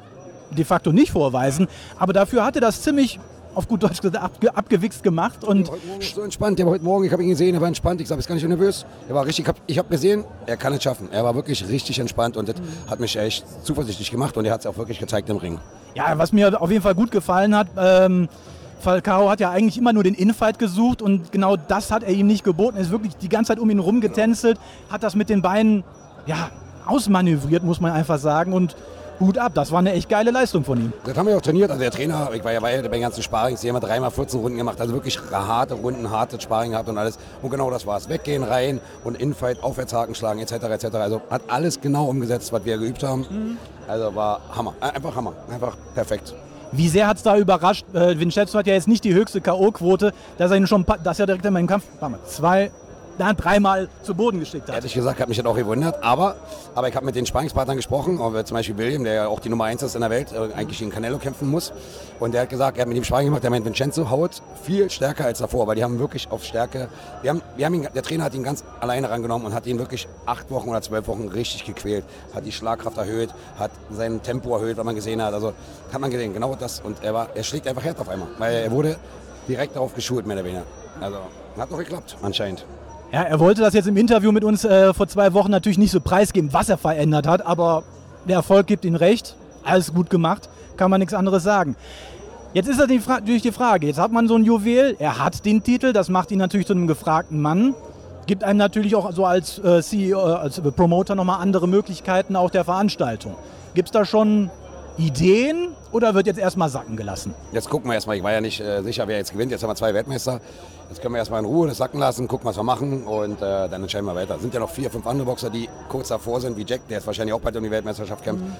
de 0.51 0.63
facto 0.63 0.91
nicht 0.91 1.11
vorweisen, 1.11 1.67
aber 1.97 2.13
dafür 2.13 2.45
hatte 2.45 2.59
das 2.59 2.81
ziemlich 2.81 3.19
auf 3.55 3.67
gut 3.67 3.83
Deutsch 3.83 4.01
gesagt, 4.01 4.23
abge, 4.23 4.55
abgewichst 4.55 5.03
gemacht. 5.03 5.43
Und 5.43 5.71
so 6.13 6.21
entspannt. 6.21 6.59
Der 6.59 6.65
war 6.65 6.73
heute 6.73 6.83
Morgen, 6.83 7.05
ich 7.05 7.11
habe 7.11 7.23
ihn 7.23 7.29
gesehen, 7.29 7.55
er 7.55 7.61
war 7.61 7.67
entspannt. 7.67 8.01
Ich 8.01 8.07
sage, 8.07 8.19
ist 8.19 8.27
gar 8.27 8.35
nicht 8.35 8.47
nervös. 8.47 8.85
Er 9.07 9.15
war 9.15 9.25
richtig, 9.25 9.51
ich 9.67 9.77
habe 9.77 9.89
gesehen, 9.89 10.25
er 10.45 10.57
kann 10.57 10.73
es 10.73 10.83
schaffen. 10.83 11.09
Er 11.11 11.23
war 11.23 11.35
wirklich 11.35 11.67
richtig 11.67 11.99
entspannt 11.99 12.37
und 12.37 12.49
das 12.49 12.57
mhm. 12.57 12.89
hat 12.89 12.99
mich 12.99 13.15
echt 13.15 13.45
zuversichtlich 13.63 14.11
gemacht 14.11 14.37
und 14.37 14.45
er 14.45 14.53
hat 14.53 14.61
es 14.61 14.67
auch 14.67 14.77
wirklich 14.77 14.99
gezeigt 14.99 15.29
im 15.29 15.37
Ring. 15.37 15.59
Ja, 15.95 16.17
was 16.17 16.31
mir 16.31 16.61
auf 16.61 16.71
jeden 16.71 16.81
Fall 16.81 16.95
gut 16.95 17.11
gefallen 17.11 17.55
hat, 17.55 17.67
ähm, 17.77 18.27
Falcao 18.79 19.29
hat 19.29 19.39
ja 19.39 19.49
eigentlich 19.49 19.77
immer 19.77 19.93
nur 19.93 20.03
den 20.03 20.13
Infight 20.13 20.59
gesucht 20.59 21.01
und 21.01 21.31
genau 21.31 21.55
das 21.55 21.91
hat 21.91 22.03
er 22.03 22.11
ihm 22.11 22.27
nicht 22.27 22.43
geboten. 22.43 22.77
Er 22.77 22.83
ist 22.83 22.91
wirklich 22.91 23.15
die 23.15 23.29
ganze 23.29 23.49
Zeit 23.49 23.59
um 23.59 23.69
ihn 23.69 23.79
rumgetänzelt, 23.79 24.59
hat 24.89 25.03
das 25.03 25.15
mit 25.15 25.29
den 25.29 25.41
Beinen 25.41 25.83
ja, 26.25 26.49
ausmanövriert, 26.85 27.63
muss 27.63 27.79
man 27.79 27.93
einfach 27.93 28.19
sagen. 28.19 28.53
Und 28.53 28.75
Hut 29.19 29.37
ab, 29.37 29.53
das 29.53 29.71
war 29.71 29.79
eine 29.79 29.93
echt 29.93 30.09
geile 30.09 30.31
Leistung 30.31 30.63
von 30.63 30.79
ihm. 30.79 30.93
Das 31.05 31.17
haben 31.17 31.27
wir 31.27 31.37
auch 31.37 31.41
trainiert. 31.41 31.69
Also 31.69 31.81
der 31.81 31.91
Trainer, 31.91 32.29
ich 32.33 32.43
war 32.43 32.51
ja 32.51 32.59
bei 32.59 32.81
den 32.81 33.01
ganzen 33.01 33.23
Sparings, 33.23 33.61
die 33.61 33.69
haben 33.69 33.75
wir 33.75 33.79
dreimal 33.79 34.11
14 34.11 34.39
Runden 34.39 34.57
gemacht. 34.57 34.79
Also 34.81 34.93
wirklich 34.93 35.19
harte 35.31 35.75
Runden, 35.75 36.09
harte 36.09 36.39
Sparring 36.39 36.71
gehabt 36.71 36.89
und 36.89 36.97
alles. 36.97 37.17
Und 37.41 37.49
genau 37.49 37.69
das 37.69 37.85
war 37.85 37.97
es. 37.97 38.09
Weggehen, 38.09 38.43
rein 38.43 38.79
und 39.03 39.19
Infight, 39.19 39.63
Aufwärtshaken 39.63 40.15
schlagen 40.15 40.39
etc. 40.39 40.53
etc. 40.53 40.95
Also 40.95 41.21
hat 41.29 41.43
alles 41.47 41.79
genau 41.79 42.05
umgesetzt, 42.05 42.51
was 42.51 42.65
wir 42.65 42.77
geübt 42.77 43.03
haben. 43.03 43.25
Mhm. 43.29 43.57
Also 43.87 44.15
war 44.15 44.41
Hammer. 44.55 44.73
Äh, 44.81 44.95
einfach 44.95 45.15
Hammer. 45.15 45.33
Einfach 45.49 45.77
perfekt. 45.93 46.33
Wie 46.71 46.89
sehr 46.89 47.07
hat 47.07 47.17
es 47.17 47.23
da 47.23 47.37
überrascht? 47.37 47.85
Äh, 47.93 48.19
Vincenzo 48.19 48.57
hat 48.57 48.65
ja 48.65 48.73
jetzt 48.73 48.87
nicht 48.87 49.03
die 49.03 49.13
höchste 49.13 49.41
K.O.-Quote, 49.41 50.11
dass 50.39 50.49
er 50.49 50.57
ihn 50.57 50.65
schon, 50.65 50.85
dass 51.03 51.19
er 51.19 51.27
direkt 51.27 51.45
in 51.45 51.53
meinem 51.53 51.67
Kampf, 51.67 51.83
zwei, 52.25 52.71
dann 53.17 53.35
dreimal 53.35 53.89
zu 54.01 54.15
Boden 54.15 54.39
geschickt 54.39 54.67
hat. 54.67 54.75
Ehrlich 54.75 54.93
gesagt, 54.93 55.19
hat 55.19 55.27
mich 55.29 55.37
das 55.37 55.45
auch 55.45 55.55
gewundert. 55.55 56.03
Aber, 56.03 56.35
aber 56.75 56.87
ich 56.87 56.95
habe 56.95 57.05
mit 57.05 57.15
den 57.15 57.25
Sparringspartnern 57.25 57.77
gesprochen, 57.77 58.17
zum 58.17 58.55
Beispiel 58.55 58.77
William, 58.77 59.03
der 59.03 59.13
ja 59.13 59.27
auch 59.27 59.39
die 59.39 59.49
Nummer 59.49 59.65
1 59.65 59.83
ist 59.83 59.95
in 59.95 60.01
der 60.01 60.09
Welt, 60.09 60.31
äh, 60.31 60.53
eigentlich 60.53 60.79
gegen 60.79 60.91
Canelo 60.91 61.17
kämpfen 61.17 61.49
muss. 61.49 61.73
Und 62.19 62.33
der 62.33 62.41
hat 62.41 62.49
gesagt, 62.49 62.77
er 62.77 62.81
hat 62.81 62.87
mit 62.87 62.97
ihm 62.97 63.03
Sparring 63.03 63.27
gemacht, 63.27 63.43
der 63.43 63.49
meint, 63.49 63.65
Vincenzo 63.65 64.09
haut 64.09 64.41
viel 64.63 64.89
stärker 64.89 65.25
als 65.25 65.39
davor, 65.39 65.67
weil 65.67 65.75
die 65.75 65.83
haben 65.83 65.99
wirklich 65.99 66.31
auf 66.31 66.43
Stärke, 66.43 66.89
wir 67.21 67.31
haben, 67.31 67.41
wir 67.55 67.65
haben 67.65 67.73
ihn, 67.73 67.87
der 67.93 68.03
Trainer 68.03 68.25
hat 68.25 68.33
ihn 68.33 68.43
ganz 68.43 68.63
alleine 68.79 69.09
rangenommen 69.09 69.47
und 69.47 69.53
hat 69.53 69.65
ihn 69.67 69.79
wirklich 69.79 70.07
acht 70.25 70.49
Wochen 70.51 70.69
oder 70.69 70.81
zwölf 70.81 71.07
Wochen 71.07 71.27
richtig 71.27 71.65
gequält, 71.65 72.05
hat 72.33 72.45
die 72.45 72.51
Schlagkraft 72.51 72.97
erhöht, 72.97 73.29
hat 73.59 73.71
sein 73.91 74.21
Tempo 74.23 74.55
erhöht, 74.55 74.77
was 74.77 74.85
man 74.85 74.95
gesehen 74.95 75.21
hat. 75.21 75.33
Also 75.33 75.53
hat 75.91 76.01
man 76.01 76.11
gesehen, 76.11 76.33
genau 76.33 76.55
das. 76.55 76.79
Und 76.79 77.03
er, 77.03 77.13
war, 77.13 77.27
er 77.33 77.43
schlägt 77.43 77.67
einfach 77.67 77.83
Herd 77.83 77.99
auf 77.99 78.09
einmal, 78.09 78.29
weil 78.37 78.55
er 78.55 78.71
wurde 78.71 78.97
direkt 79.47 79.75
darauf 79.75 79.93
geschult, 79.93 80.25
mehr 80.25 80.37
oder 80.37 80.45
weniger. 80.45 80.63
Also 80.99 81.17
hat 81.57 81.71
doch 81.71 81.77
geklappt, 81.77 82.17
anscheinend. 82.21 82.65
Ja, 83.13 83.21
er 83.21 83.39
wollte 83.39 83.61
das 83.61 83.75
jetzt 83.75 83.87
im 83.87 83.95
Interview 83.95 84.31
mit 84.31 84.43
uns 84.43 84.65
äh, 84.65 84.91
vor 84.91 85.07
zwei 85.07 85.33
Wochen 85.33 85.51
natürlich 85.51 85.77
nicht 85.77 85.91
so 85.91 85.99
preisgeben, 85.99 86.51
was 86.51 86.67
er 86.67 86.79
verändert 86.79 87.27
hat, 87.27 87.45
aber 87.45 87.83
der 88.27 88.37
Erfolg 88.37 88.65
gibt 88.65 88.85
ihm 88.85 88.95
recht. 88.95 89.35
Alles 89.63 89.93
gut 89.93 90.09
gemacht, 90.09 90.49
kann 90.77 90.89
man 90.89 90.99
nichts 90.99 91.13
anderes 91.13 91.43
sagen. 91.43 91.75
Jetzt 92.55 92.69
ist 92.69 92.79
natürlich 92.79 93.43
die 93.43 93.51
Frage, 93.51 93.85
jetzt 93.85 93.99
hat 93.99 94.11
man 94.11 94.27
so 94.27 94.35
ein 94.35 94.43
Juwel, 94.43 94.95
er 94.97 95.23
hat 95.23 95.45
den 95.45 95.61
Titel, 95.61 95.93
das 95.93 96.09
macht 96.09 96.31
ihn 96.31 96.39
natürlich 96.39 96.65
zu 96.65 96.73
einem 96.73 96.87
gefragten 96.87 97.39
Mann, 97.39 97.75
gibt 98.25 98.43
einem 98.43 98.57
natürlich 98.57 98.95
auch 98.95 99.11
so 99.11 99.25
als 99.25 99.59
äh, 99.59 99.83
CEO, 99.83 100.19
als 100.19 100.59
Promoter 100.59 101.13
nochmal 101.13 101.39
andere 101.39 101.67
Möglichkeiten 101.67 102.35
auch 102.35 102.49
der 102.49 102.65
Veranstaltung. 102.65 103.35
Gibt 103.75 103.89
es 103.89 103.91
da 103.91 104.05
schon 104.05 104.49
Ideen 104.97 105.67
oder 105.93 106.15
wird 106.15 106.25
jetzt 106.25 106.39
erstmal 106.39 106.69
sacken 106.69 106.97
gelassen? 106.97 107.33
Jetzt 107.51 107.69
gucken 107.69 107.89
wir 107.89 107.93
erstmal. 107.93 108.17
Ich 108.17 108.23
war 108.23 108.31
ja 108.31 108.41
nicht 108.41 108.59
äh, 108.59 108.81
sicher, 108.81 109.07
wer 109.07 109.17
jetzt 109.17 109.31
gewinnt. 109.31 109.51
Jetzt 109.51 109.61
haben 109.61 109.69
wir 109.69 109.75
zwei 109.75 109.93
Weltmeister. 109.93 110.41
Jetzt 110.89 111.01
können 111.01 111.13
wir 111.13 111.19
erstmal 111.19 111.39
in 111.39 111.45
Ruhe 111.45 111.67
das 111.67 111.77
sacken 111.77 111.99
lassen, 111.99 112.27
gucken, 112.27 112.47
was 112.47 112.57
wir 112.57 112.63
machen 112.63 113.03
und 113.03 113.41
äh, 113.41 113.69
dann 113.69 113.81
entscheiden 113.81 114.05
wir 114.05 114.15
weiter. 114.15 114.35
Es 114.35 114.41
sind 114.41 114.53
ja 114.53 114.59
noch 114.59 114.69
vier, 114.69 114.89
fünf 114.89 115.05
andere 115.07 115.25
Boxer, 115.25 115.49
die 115.49 115.69
kurz 115.89 116.09
davor 116.09 116.41
sind, 116.41 116.57
wie 116.57 116.65
Jack, 116.67 116.87
der 116.87 116.97
jetzt 116.97 117.07
wahrscheinlich 117.07 117.33
auch 117.33 117.39
bald 117.39 117.55
um 117.55 117.63
die 117.63 117.71
Weltmeisterschaft 117.71 118.23
kämpft 118.23 118.43
mhm. 118.43 118.53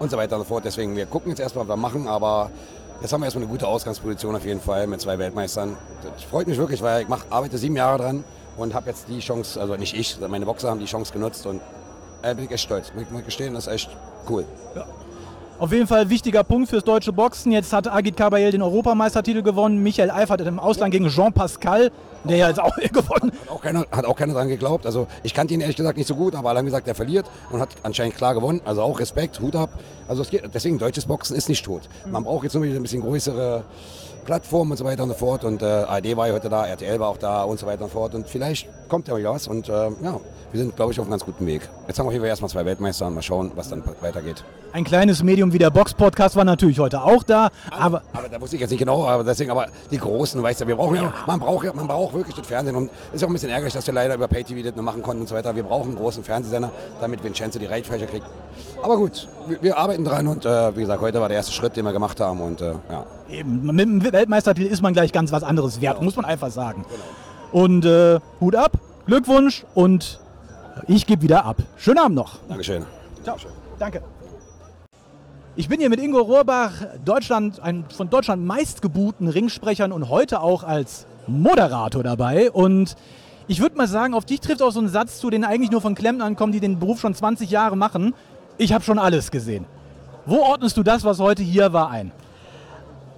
und 0.00 0.10
so 0.10 0.16
weiter 0.16 0.36
und 0.36 0.42
so 0.42 0.48
fort. 0.48 0.64
Deswegen, 0.64 0.96
wir 0.96 1.06
gucken 1.06 1.30
jetzt 1.30 1.40
erstmal, 1.40 1.66
was 1.66 1.76
wir 1.76 1.80
machen, 1.80 2.08
aber 2.08 2.50
jetzt 3.00 3.12
haben 3.12 3.20
wir 3.20 3.26
erstmal 3.26 3.44
eine 3.44 3.52
gute 3.52 3.68
Ausgangsposition 3.68 4.34
auf 4.34 4.44
jeden 4.44 4.60
Fall 4.60 4.88
mit 4.88 5.00
zwei 5.00 5.18
Weltmeistern. 5.18 5.76
Das 6.02 6.24
freut 6.24 6.48
mich 6.48 6.58
wirklich, 6.58 6.82
weil 6.82 7.02
ich 7.02 7.08
mach, 7.08 7.24
arbeite 7.30 7.56
sieben 7.56 7.76
Jahre 7.76 7.98
dran 7.98 8.24
und 8.56 8.74
habe 8.74 8.90
jetzt 8.90 9.06
die 9.08 9.20
Chance, 9.20 9.60
also 9.60 9.76
nicht 9.76 9.96
ich, 9.96 10.18
meine 10.28 10.44
Boxer 10.44 10.70
haben 10.70 10.80
die 10.80 10.86
Chance 10.86 11.12
genutzt 11.12 11.46
und 11.46 11.60
äh, 12.22 12.34
bin 12.34 12.46
ich 12.46 12.50
echt 12.50 12.64
stolz. 12.64 12.92
Muss 12.94 13.04
ich 13.20 13.24
gestehen, 13.24 13.54
das 13.54 13.66
ist 13.68 13.72
echt 13.72 13.90
cool. 14.28 14.44
Ja. 14.74 14.86
Auf 15.60 15.72
jeden 15.72 15.86
Fall 15.86 16.08
wichtiger 16.08 16.42
Punkt 16.42 16.70
fürs 16.70 16.84
deutsche 16.84 17.12
Boxen. 17.12 17.52
Jetzt 17.52 17.74
hat 17.74 17.86
Agit 17.86 18.16
Kabayel 18.16 18.50
den 18.50 18.62
Europameistertitel 18.62 19.42
gewonnen. 19.42 19.82
Michael 19.82 20.10
Eifert 20.10 20.40
hat 20.40 20.48
im 20.48 20.58
Ausland 20.58 20.90
gegen 20.90 21.08
Jean 21.10 21.34
Pascal, 21.34 21.92
der 22.24 22.38
ja 22.38 22.48
jetzt 22.48 22.58
auch 22.58 22.74
gewonnen 22.92 23.30
hat. 23.30 23.50
Auch 23.50 23.60
keiner, 23.60 23.84
hat 23.92 24.06
auch 24.06 24.16
keiner 24.16 24.32
dran 24.32 24.48
geglaubt. 24.48 24.86
Also 24.86 25.06
ich 25.22 25.34
kannte 25.34 25.52
ihn 25.52 25.60
ehrlich 25.60 25.76
gesagt 25.76 25.98
nicht 25.98 26.06
so 26.06 26.14
gut, 26.14 26.34
aber 26.34 26.48
alle 26.48 26.60
haben 26.60 26.64
gesagt, 26.64 26.88
er 26.88 26.94
verliert 26.94 27.26
und 27.50 27.60
hat 27.60 27.68
anscheinend 27.82 28.16
klar 28.16 28.32
gewonnen. 28.32 28.62
Also 28.64 28.80
auch 28.80 28.98
Respekt, 29.00 29.38
Hut 29.40 29.54
ab. 29.54 29.68
Also 30.08 30.22
geht, 30.22 30.48
deswegen, 30.54 30.78
deutsches 30.78 31.04
Boxen 31.04 31.36
ist 31.36 31.50
nicht 31.50 31.62
tot. 31.62 31.90
Man 32.10 32.24
braucht 32.24 32.44
jetzt 32.44 32.54
nur 32.54 32.64
ein 32.64 32.80
bisschen 32.80 33.02
größere 33.02 33.62
Plattformen 34.24 34.72
und 34.72 34.76
so 34.76 34.84
weiter 34.84 35.02
und 35.02 35.10
so 35.10 35.14
fort. 35.14 35.44
Und 35.44 35.62
äh, 35.62 35.66
ARD 35.66 36.16
war 36.16 36.28
ja 36.28 36.34
heute 36.34 36.48
da, 36.48 36.66
RTL 36.66 37.00
war 37.00 37.08
auch 37.08 37.18
da 37.18 37.42
und 37.42 37.58
so 37.58 37.66
weiter 37.66 37.84
und 37.84 37.90
so 37.90 37.98
fort. 37.98 38.14
Und 38.14 38.28
vielleicht 38.28 38.68
kommt 38.88 39.08
ja 39.08 39.16
wieder 39.16 39.32
was. 39.32 39.48
Und 39.48 39.68
äh, 39.68 39.72
ja, 39.72 40.20
wir 40.52 40.60
sind, 40.60 40.74
glaube 40.76 40.92
ich, 40.92 40.98
auf 40.98 41.04
einem 41.06 41.12
ganz 41.12 41.24
guten 41.24 41.46
Weg. 41.46 41.68
Jetzt 41.86 41.98
haben 41.98 42.06
wir 42.06 42.12
hier 42.12 42.24
erstmal 42.24 42.50
zwei 42.50 42.64
Weltmeister 42.64 43.06
und 43.06 43.14
mal 43.14 43.22
schauen, 43.22 43.52
was 43.54 43.68
dann 43.68 43.82
weitergeht. 44.00 44.44
Ein 44.72 44.84
kleines 44.84 45.22
Medium 45.24 45.52
wie 45.52 45.58
der 45.58 45.70
Box-Podcast 45.70 46.36
war 46.36 46.44
natürlich 46.44 46.78
heute 46.78 47.02
auch 47.02 47.24
da. 47.24 47.50
Aber, 47.70 48.02
aber 48.12 48.28
da 48.28 48.40
wusste 48.40 48.54
ich 48.54 48.60
jetzt 48.60 48.70
nicht 48.70 48.78
genau, 48.78 49.04
aber 49.04 49.24
deswegen, 49.24 49.50
aber 49.50 49.66
die 49.90 49.98
Großen, 49.98 50.40
weißt 50.40 50.60
du, 50.60 50.66
wir 50.68 50.76
brauchen 50.76 50.94
ja, 50.94 51.12
man 51.26 51.40
braucht 51.40 51.64
ja, 51.64 51.72
man 51.72 51.88
braucht 51.88 52.14
wirklich 52.14 52.36
das 52.36 52.46
Fernsehen. 52.46 52.76
Und 52.76 52.88
es 53.08 53.16
ist 53.16 53.24
auch 53.24 53.28
ein 53.28 53.32
bisschen 53.32 53.50
ärgerlich, 53.50 53.74
dass 53.74 53.86
wir 53.86 53.94
leider 53.94 54.14
über 54.14 54.28
Pay-TV 54.28 54.62
das 54.62 54.76
nur 54.76 54.84
machen 54.84 55.02
konnten 55.02 55.22
und 55.22 55.28
so 55.28 55.34
weiter. 55.34 55.56
Wir 55.56 55.64
brauchen 55.64 55.88
einen 55.88 55.96
großen 55.96 56.22
Fernsehsender, 56.22 56.70
damit 57.00 57.24
Vincenzo 57.24 57.58
die 57.58 57.66
Reichweite 57.66 58.06
kriegt. 58.06 58.26
Aber 58.82 58.96
gut, 58.96 59.28
wir, 59.48 59.60
wir 59.60 59.76
arbeiten 59.76 60.04
dran 60.04 60.28
und 60.28 60.44
äh, 60.44 60.76
wie 60.76 60.82
gesagt, 60.82 61.00
heute 61.00 61.20
war 61.20 61.28
der 61.28 61.38
erste 61.38 61.52
Schritt, 61.52 61.76
den 61.76 61.84
wir 61.84 61.92
gemacht 61.92 62.20
haben 62.20 62.40
und 62.40 62.60
äh, 62.60 62.72
ja. 62.90 63.06
Eben, 63.28 63.66
mit 63.66 64.09
Weltmeistertitel 64.12 64.70
ist 64.70 64.82
man 64.82 64.92
gleich 64.92 65.12
ganz 65.12 65.32
was 65.32 65.42
anderes 65.42 65.80
wert, 65.80 65.94
genau. 65.94 66.04
muss 66.04 66.16
man 66.16 66.24
einfach 66.24 66.50
sagen. 66.50 66.84
Genau. 66.88 67.64
Und 67.64 67.84
äh, 67.84 68.20
Hut 68.40 68.54
ab, 68.54 68.78
Glückwunsch 69.06 69.64
und 69.74 70.20
ich 70.86 71.06
gebe 71.06 71.22
wieder 71.22 71.44
ab. 71.44 71.58
Schönen 71.76 71.98
Abend 71.98 72.16
noch. 72.16 72.38
Dankeschön. 72.48 72.84
Ciao. 73.22 73.36
Danke. 73.78 74.02
Ich 75.56 75.68
bin 75.68 75.80
hier 75.80 75.90
mit 75.90 76.00
Ingo 76.00 76.20
Rohrbach, 76.20 76.72
Deutschland, 77.04 77.60
ein 77.60 77.84
von 77.94 78.08
Deutschland 78.08 78.44
meistgebuhten 78.46 79.28
Ringsprechern 79.28 79.92
und 79.92 80.08
heute 80.08 80.40
auch 80.40 80.62
als 80.62 81.06
Moderator 81.26 82.02
dabei. 82.02 82.50
Und 82.50 82.96
ich 83.48 83.60
würde 83.60 83.76
mal 83.76 83.88
sagen, 83.88 84.14
auf 84.14 84.24
dich 84.24 84.40
trifft 84.40 84.62
auch 84.62 84.70
so 84.70 84.80
ein 84.80 84.88
Satz 84.88 85.18
zu, 85.18 85.28
den 85.28 85.44
eigentlich 85.44 85.70
nur 85.70 85.80
von 85.80 85.94
Klempnern 85.94 86.36
kommen, 86.36 86.52
die 86.52 86.60
den 86.60 86.78
Beruf 86.78 87.00
schon 87.00 87.14
20 87.14 87.50
Jahre 87.50 87.76
machen. 87.76 88.14
Ich 88.58 88.72
habe 88.72 88.84
schon 88.84 88.98
alles 88.98 89.30
gesehen. 89.30 89.66
Wo 90.24 90.36
ordnest 90.36 90.76
du 90.76 90.82
das, 90.82 91.04
was 91.04 91.18
heute 91.18 91.42
hier 91.42 91.72
war, 91.72 91.90
ein? 91.90 92.12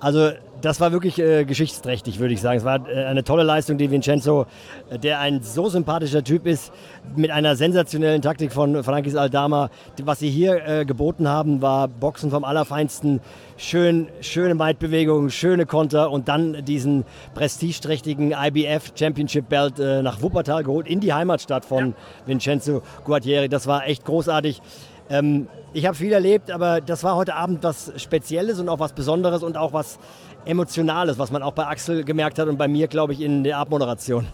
Also 0.00 0.30
das 0.62 0.80
war 0.80 0.92
wirklich 0.92 1.18
äh, 1.18 1.44
geschichtsträchtig, 1.44 2.18
würde 2.18 2.32
ich 2.32 2.40
sagen. 2.40 2.58
Es 2.58 2.64
war 2.64 2.88
äh, 2.88 3.04
eine 3.04 3.24
tolle 3.24 3.42
Leistung, 3.42 3.78
die 3.78 3.90
Vincenzo, 3.90 4.46
äh, 4.90 4.98
der 4.98 5.18
ein 5.18 5.42
so 5.42 5.68
sympathischer 5.68 6.24
Typ 6.24 6.46
ist, 6.46 6.72
mit 7.16 7.30
einer 7.30 7.56
sensationellen 7.56 8.22
Taktik 8.22 8.52
von 8.52 8.82
Frankis 8.84 9.16
Aldama. 9.16 9.70
Was 10.02 10.20
sie 10.20 10.30
hier 10.30 10.66
äh, 10.66 10.84
geboten 10.84 11.28
haben, 11.28 11.60
war 11.60 11.88
Boxen 11.88 12.30
vom 12.30 12.44
Allerfeinsten. 12.44 13.20
Schön, 13.56 14.08
schöne 14.20 14.58
Weitbewegungen, 14.58 15.30
schöne 15.30 15.66
Konter 15.66 16.10
und 16.10 16.28
dann 16.28 16.64
diesen 16.64 17.04
prestigeträchtigen 17.34 18.32
IBF 18.32 18.92
Championship 18.94 19.48
Belt 19.48 19.78
äh, 19.78 20.02
nach 20.02 20.22
Wuppertal 20.22 20.62
geholt, 20.62 20.86
in 20.86 21.00
die 21.00 21.12
Heimatstadt 21.12 21.64
von 21.64 21.88
ja. 21.88 21.94
Vincenzo 22.26 22.82
Guattieri. 23.04 23.48
Das 23.48 23.66
war 23.66 23.86
echt 23.86 24.04
großartig. 24.04 24.62
Ähm, 25.10 25.48
ich 25.74 25.86
habe 25.86 25.96
viel 25.96 26.12
erlebt, 26.12 26.50
aber 26.50 26.80
das 26.80 27.02
war 27.02 27.16
heute 27.16 27.34
Abend 27.34 27.62
was 27.64 27.92
Spezielles 27.96 28.60
und 28.60 28.68
auch 28.68 28.78
was 28.78 28.92
Besonderes 28.92 29.42
und 29.42 29.56
auch 29.56 29.72
was 29.72 29.98
Emotionales, 30.44 31.18
was 31.18 31.30
man 31.30 31.42
auch 31.42 31.52
bei 31.52 31.66
Axel 31.66 32.04
gemerkt 32.04 32.38
hat 32.38 32.48
und 32.48 32.56
bei 32.56 32.68
mir, 32.68 32.88
glaube 32.88 33.12
ich, 33.12 33.20
in 33.20 33.44
der 33.44 33.58
Abmoderation. 33.58 34.26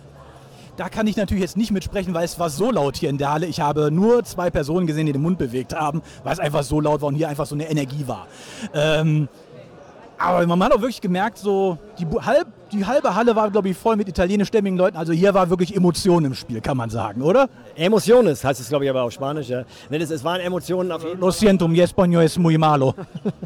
Da 0.77 0.89
kann 0.89 1.09
ich 1.09 1.17
natürlich 1.17 1.43
jetzt 1.43 1.57
nicht 1.57 1.73
mitsprechen, 1.73 2.15
weil 2.15 2.25
es 2.25 2.39
war 2.39 2.51
so 2.51 2.71
laut 2.71 2.97
hier 2.97 3.11
in 3.11 3.19
der 3.19 3.33
Halle. 3.33 3.47
Ich 3.47 3.61
habe 3.61 3.91
nur 3.91 4.23
zwei 4.25 4.49
Personen 4.49 4.87
gesehen, 4.87 5.07
die 5.07 5.13
den 5.13 5.23
Mund 5.23 5.37
bewegt 5.37 5.75
haben, 5.75 6.03
weil 6.23 6.33
es 6.33 6.39
einfach 6.39 6.63
so 6.63 6.81
laut 6.81 7.01
war 7.01 7.09
und 7.09 7.17
hier 7.17 7.29
einfach 7.29 7.47
so 7.47 7.57
eine 7.57 7.69
Energie 7.69 8.07
war. 8.07 8.29
Ähm, 8.73 9.29
aber 10.19 10.47
man 10.47 10.63
hat 10.63 10.73
auch 10.73 10.81
wirklich 10.81 11.01
gemerkt, 11.01 11.39
so 11.39 11.79
die, 11.99 12.07
halb, 12.21 12.47
die 12.73 12.87
halbe 12.87 13.15
Halle 13.15 13.35
war, 13.37 13.51
glaube 13.51 13.69
ich, 13.69 13.77
voll 13.77 13.97
mit 13.97 14.09
italienischstämmigen 14.09 14.79
Leuten. 14.79 14.97
Also 14.97 15.13
hier 15.13 15.35
war 15.35 15.51
wirklich 15.51 15.75
Emotion 15.75 16.25
im 16.25 16.35
Spiel, 16.35 16.61
kann 16.61 16.77
man 16.77 16.91
sagen, 16.91 17.23
oder? 17.23 17.49
Emociones 17.77 18.45
heißt 18.45 18.61
es, 18.61 18.69
glaube 18.69 18.85
ich, 18.85 18.91
aber 18.91 19.03
auf 19.03 19.13
Spanisch. 19.13 19.49
Ja. 19.49 19.65
Nee, 19.91 19.99
das, 19.99 20.11
es 20.11 20.25
waren 20.25 20.41
Emotionen 20.41 20.93
auf 20.93 21.05
jeden 21.05 21.21
Lo 21.21 21.31
siento, 21.31 21.69
mi 21.69 21.81
español 21.81 22.23
es 22.23 22.39
muy 22.39 22.59
malo. 22.59 22.95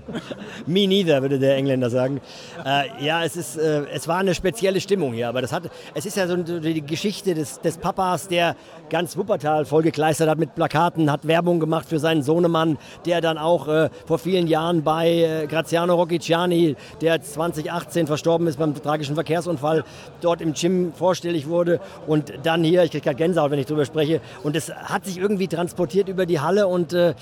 Me 0.67 0.87
neither, 0.87 1.23
würde 1.23 1.39
der 1.39 1.57
Engländer 1.57 1.91
sagen. 1.91 2.21
Äh, 2.65 3.05
ja, 3.05 3.25
es, 3.25 3.37
ist, 3.37 3.57
äh, 3.57 3.85
es 3.93 4.07
war 4.09 4.19
eine 4.19 4.35
spezielle 4.35 4.81
Stimmung 4.81 5.13
hier. 5.13 5.29
Aber 5.29 5.43
das 5.43 5.53
hat, 5.53 5.65
es 5.95 6.07
ist 6.07 6.17
ja 6.17 6.27
so 6.27 6.37
die 6.37 6.83
Geschichte 6.83 7.35
des, 7.35 7.61
des 7.61 7.79
Papas, 7.79 8.29
der 8.29 8.57
ganz 8.93 9.17
Wuppertal 9.17 9.65
vollgekleistert 9.65 10.29
hat 10.29 10.39
mit 10.39 10.55
Plakaten, 10.55 11.11
hat 11.11 11.27
Werbung 11.27 11.61
gemacht 11.61 11.89
für 11.89 11.99
seinen 11.99 12.23
Sohnemann, 12.23 12.77
der 13.07 13.23
dann 13.23 13.39
auch 13.39 13.67
äh, 13.67 13.89
vor 14.05 14.19
vielen 14.19 14.47
Jahren 14.47 14.83
bei 14.83 15.09
äh, 15.09 15.47
Graziano 15.47 15.95
Rocchiciani, 15.95 16.77
der 17.01 17.23
2018 17.23 18.07
verstorben 18.07 18.47
ist 18.49 18.59
beim 18.59 18.75
tragischen 18.75 19.15
Verkehrsunfall, 19.15 19.85
dort 20.21 20.43
im 20.43 20.53
Gym 20.53 20.93
vorstellig 20.93 21.49
wurde 21.49 21.81
und 22.07 22.35
dann 22.43 22.63
hier, 22.63 22.85
ich 22.85 22.91
kriege 22.91 23.03
gerade 23.03 23.17
Gänsehaut, 23.17 23.51
wenn 23.51 23.59
ich 23.59 23.65
darüber 23.65 23.87
spreche, 23.87 24.21
und 24.43 24.57
es 24.57 24.71
hat 24.71 25.07
sich 25.07 25.17
irgendwie 25.17 25.49
transportiert 25.49 26.11
über 26.11 26.27
die 26.27 26.41
Halle 26.41 26.67
und 26.67 26.93
äh, 26.93 27.15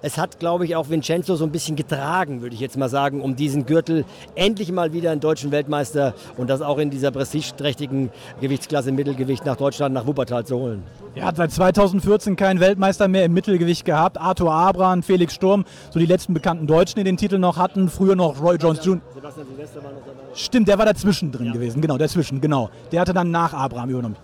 es 0.00 0.16
hat, 0.16 0.38
glaube 0.38 0.64
ich, 0.64 0.76
auch 0.76 0.88
Vincenzo 0.88 1.36
so 1.36 1.44
ein 1.44 1.52
bisschen 1.52 1.76
getragen, 1.76 2.40
würde 2.40 2.54
ich 2.54 2.60
jetzt 2.60 2.78
mal 2.78 2.88
sagen, 2.88 3.20
um 3.20 3.36
diesen 3.36 3.66
Gürtel 3.66 4.06
endlich 4.34 4.72
mal 4.72 4.94
wieder 4.94 5.10
einen 5.10 5.20
deutschen 5.20 5.52
Weltmeister 5.52 6.14
und 6.38 6.48
das 6.48 6.62
auch 6.62 6.78
in 6.78 6.88
dieser 6.88 7.10
prestigeträchtigen 7.10 8.08
Gewichtsklasse 8.40 8.92
Mittelgewicht 8.92 9.44
nach 9.44 9.56
Deutschland, 9.56 9.94
nach 9.94 10.06
Wuppertal 10.06 10.46
zu 10.46 10.56
holen. 10.56 10.84
Er 11.18 11.26
hat 11.26 11.36
seit 11.36 11.50
2014 11.50 12.36
keinen 12.36 12.60
Weltmeister 12.60 13.08
mehr 13.08 13.24
im 13.24 13.32
Mittelgewicht 13.32 13.84
gehabt. 13.84 14.18
Arthur 14.18 14.52
Abraham, 14.52 15.02
Felix 15.02 15.34
Sturm, 15.34 15.64
so 15.90 15.98
die 15.98 16.06
letzten 16.06 16.32
bekannten 16.32 16.66
Deutschen, 16.66 16.98
die 16.98 17.04
den 17.04 17.16
Titel 17.16 17.38
noch 17.38 17.56
hatten. 17.56 17.88
Früher 17.88 18.14
noch 18.14 18.40
Roy 18.40 18.56
Jones 18.56 18.84
Jr. 18.84 19.00
Sebastian 19.14 19.46
Silvester 19.48 19.82
war 19.82 19.90
noch 19.90 20.00
dabei. 20.00 20.34
Stimmt, 20.34 20.68
der 20.68 20.78
war 20.78 20.86
dazwischen 20.86 21.32
drin 21.32 21.46
ja. 21.46 21.52
gewesen. 21.52 21.80
Genau, 21.80 21.98
dazwischen, 21.98 22.40
genau. 22.40 22.70
Der 22.92 23.00
hatte 23.00 23.12
dann 23.12 23.32
nach 23.32 23.52
Abraham 23.52 23.90
übernommen. 23.90 24.16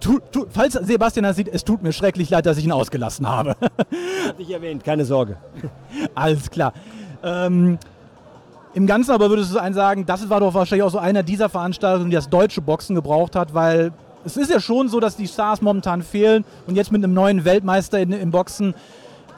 Tu, 0.00 0.18
tu, 0.30 0.46
falls 0.50 0.74
Sebastian 0.74 1.24
das 1.24 1.36
sieht, 1.36 1.48
es 1.48 1.64
tut 1.64 1.82
mir 1.82 1.92
schrecklich 1.92 2.30
leid, 2.30 2.46
dass 2.46 2.56
ich 2.56 2.64
ihn 2.64 2.72
ausgelassen 2.72 3.28
habe. 3.28 3.50
Hat 4.26 4.38
dich 4.38 4.50
erwähnt, 4.50 4.82
keine 4.82 5.04
Sorge. 5.04 5.36
Alles 6.14 6.50
klar. 6.50 6.72
Ähm, 7.22 7.78
Im 8.72 8.86
Ganzen 8.86 9.12
aber 9.12 9.30
würdest 9.30 9.54
du 9.54 9.58
einen 9.58 9.74
sagen, 9.74 10.06
das 10.06 10.28
war 10.28 10.40
doch 10.40 10.54
wahrscheinlich 10.54 10.82
auch 10.82 10.90
so 10.90 10.98
einer 10.98 11.22
dieser 11.22 11.48
Veranstaltungen, 11.48 12.10
die 12.10 12.16
das 12.16 12.28
deutsche 12.28 12.60
Boxen 12.60 12.94
gebraucht 12.94 13.36
hat, 13.36 13.54
weil 13.54 13.92
es 14.24 14.36
ist 14.36 14.50
ja 14.50 14.60
schon 14.60 14.88
so, 14.88 15.00
dass 15.00 15.16
die 15.16 15.28
Stars 15.28 15.62
momentan 15.62 16.02
fehlen 16.02 16.44
und 16.66 16.76
jetzt 16.76 16.92
mit 16.92 17.02
einem 17.04 17.14
neuen 17.14 17.44
Weltmeister 17.44 18.00
im 18.00 18.30
Boxen 18.30 18.74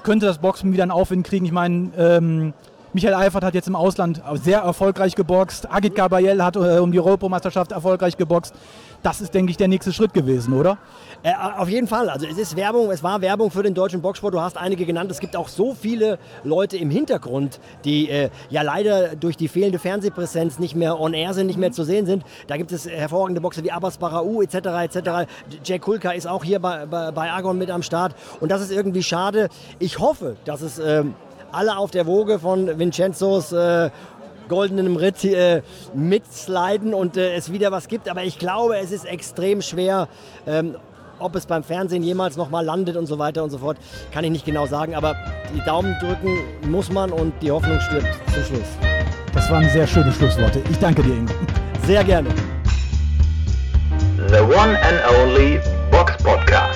könnte 0.03 0.27
das 0.27 0.39
Boxen 0.39 0.73
wieder 0.73 0.85
einen 0.85 0.93
Aufwind 0.93 1.27
kriegen. 1.27 1.45
Ich 1.45 1.53
meine, 1.53 1.91
ähm, 1.99 2.55
Michael 2.97 3.13
Eifert 3.13 3.45
hat 3.45 3.53
jetzt 3.53 3.69
im 3.69 3.77
Ausland 3.77 4.23
sehr 4.43 4.61
erfolgreich 4.61 5.15
geboxt. 5.15 5.71
Agit 5.71 5.95
Gabayel 5.95 6.43
hat 6.43 6.57
äh, 6.57 6.79
um 6.79 6.93
die 6.93 6.99
Europameisterschaft 6.99 7.73
erfolgreich 7.73 8.17
geboxt. 8.17 8.55
Das 9.03 9.21
ist, 9.21 9.35
denke 9.35 9.51
ich, 9.51 9.59
der 9.59 9.69
nächste 9.69 9.93
Schritt 9.93 10.15
gewesen, 10.15 10.55
oder? 10.55 10.79
Äh, 11.23 11.35
auf 11.59 11.69
jeden 11.69 11.89
Fall. 11.89 12.09
Also 12.09 12.25
es 12.25 12.39
ist 12.39 12.57
Werbung, 12.57 12.91
es 12.91 13.03
war 13.03 13.21
Werbung 13.21 13.51
für 13.51 13.63
den 13.63 13.75
deutschen 13.75 14.01
Boxsport. 14.01 14.33
Du 14.33 14.41
hast 14.41 14.57
einige 14.57 14.87
genannt. 14.87 15.11
Es 15.11 15.21
gibt 15.21 15.37
auch 15.37 15.49
so 15.49 15.75
viele 15.75 16.19
Leute 16.43 16.79
im 16.79 16.89
Hintergrund, 16.89 17.61
die 17.85 18.09
äh, 18.09 18.31
ja 18.49 18.63
leider 18.63 19.15
durch 19.15 19.37
die 19.37 19.49
fehlende 19.49 19.79
Fernsehpräsenz 19.79 20.59
nicht 20.59 20.75
mehr 20.75 20.99
on 20.99 21.13
air 21.13 21.35
sind, 21.35 21.49
nicht 21.49 21.59
mehr 21.59 21.73
zu 21.73 21.85
sehen 21.85 22.07
sind. 22.07 22.25
Da 22.47 22.57
gibt 22.57 22.73
es 22.73 22.89
hervorragende 22.89 23.43
Boxer 23.43 23.63
wie 23.63 23.73
Abbas 23.73 23.99
Barau 23.99 24.41
etc. 24.41 24.55
etc. 24.55 25.31
Jack 25.63 25.83
Kulka 25.83 26.13
ist 26.13 26.27
auch 26.27 26.43
hier 26.43 26.61
bei, 26.61 26.87
bei, 26.87 27.11
bei 27.11 27.31
Argon 27.31 27.59
mit 27.59 27.71
am 27.71 27.83
Start. 27.83 28.15
Und 28.41 28.51
das 28.51 28.63
ist 28.63 28.73
irgendwie 28.73 29.03
schade. 29.03 29.51
Ich 29.81 29.99
hoffe, 29.99 30.37
dass 30.47 30.63
es 30.63 30.79
ähm, 30.79 31.15
alle 31.53 31.77
auf 31.77 31.91
der 31.91 32.07
Woge 32.07 32.39
von 32.39 32.79
Vincenzos 32.79 33.53
äh, 33.53 33.91
goldenem 34.49 34.97
Ritt 34.97 35.25
äh, 35.25 35.63
mitsliden 35.95 36.95
und 36.95 37.17
äh, 37.17 37.35
es 37.35 37.53
wieder 37.53 37.73
was 37.73 37.89
gibt. 37.89 38.09
Aber 38.09 38.25
ich 38.25 38.39
glaube, 38.39 38.79
es 38.79 38.93
ist 38.93 39.05
extrem 39.05 39.63
schwer. 39.63 40.09
Ähm, 40.47 40.77
ob 41.19 41.35
es 41.35 41.47
beim 41.47 41.65
Fernsehen 41.65 42.03
jemals 42.03 42.37
nochmal 42.37 42.65
landet 42.65 42.97
und 42.97 43.07
so 43.07 43.19
weiter 43.19 43.43
und 43.43 43.51
so 43.51 43.59
fort, 43.59 43.79
kann 44.13 44.25
ich 44.25 44.31
nicht 44.31 44.45
genau 44.45 44.67
sagen. 44.67 44.95
Aber 44.95 45.17
die 45.55 45.65
Daumen 45.65 45.97
drücken 46.01 46.37
muss 46.71 46.91
man 46.91 47.11
und 47.11 47.33
die 47.43 47.51
Hoffnung 47.51 47.81
stirbt 47.81 48.09
zum 48.35 48.45
Schluss. 48.45 48.69
Das 49.33 49.51
waren 49.51 49.69
sehr 49.71 49.87
schöne 49.87 50.13
Schlussworte. 50.13 50.61
Ich 50.71 50.79
danke 50.79 51.03
dir, 51.03 51.15
Ingo. 51.15 51.33
Sehr 51.87 52.05
gerne. 52.05 52.29
The 54.29 54.41
one 54.41 54.77
and 54.83 55.01
only 55.23 55.61
Box 55.91 56.17
Podcast. 56.23 56.76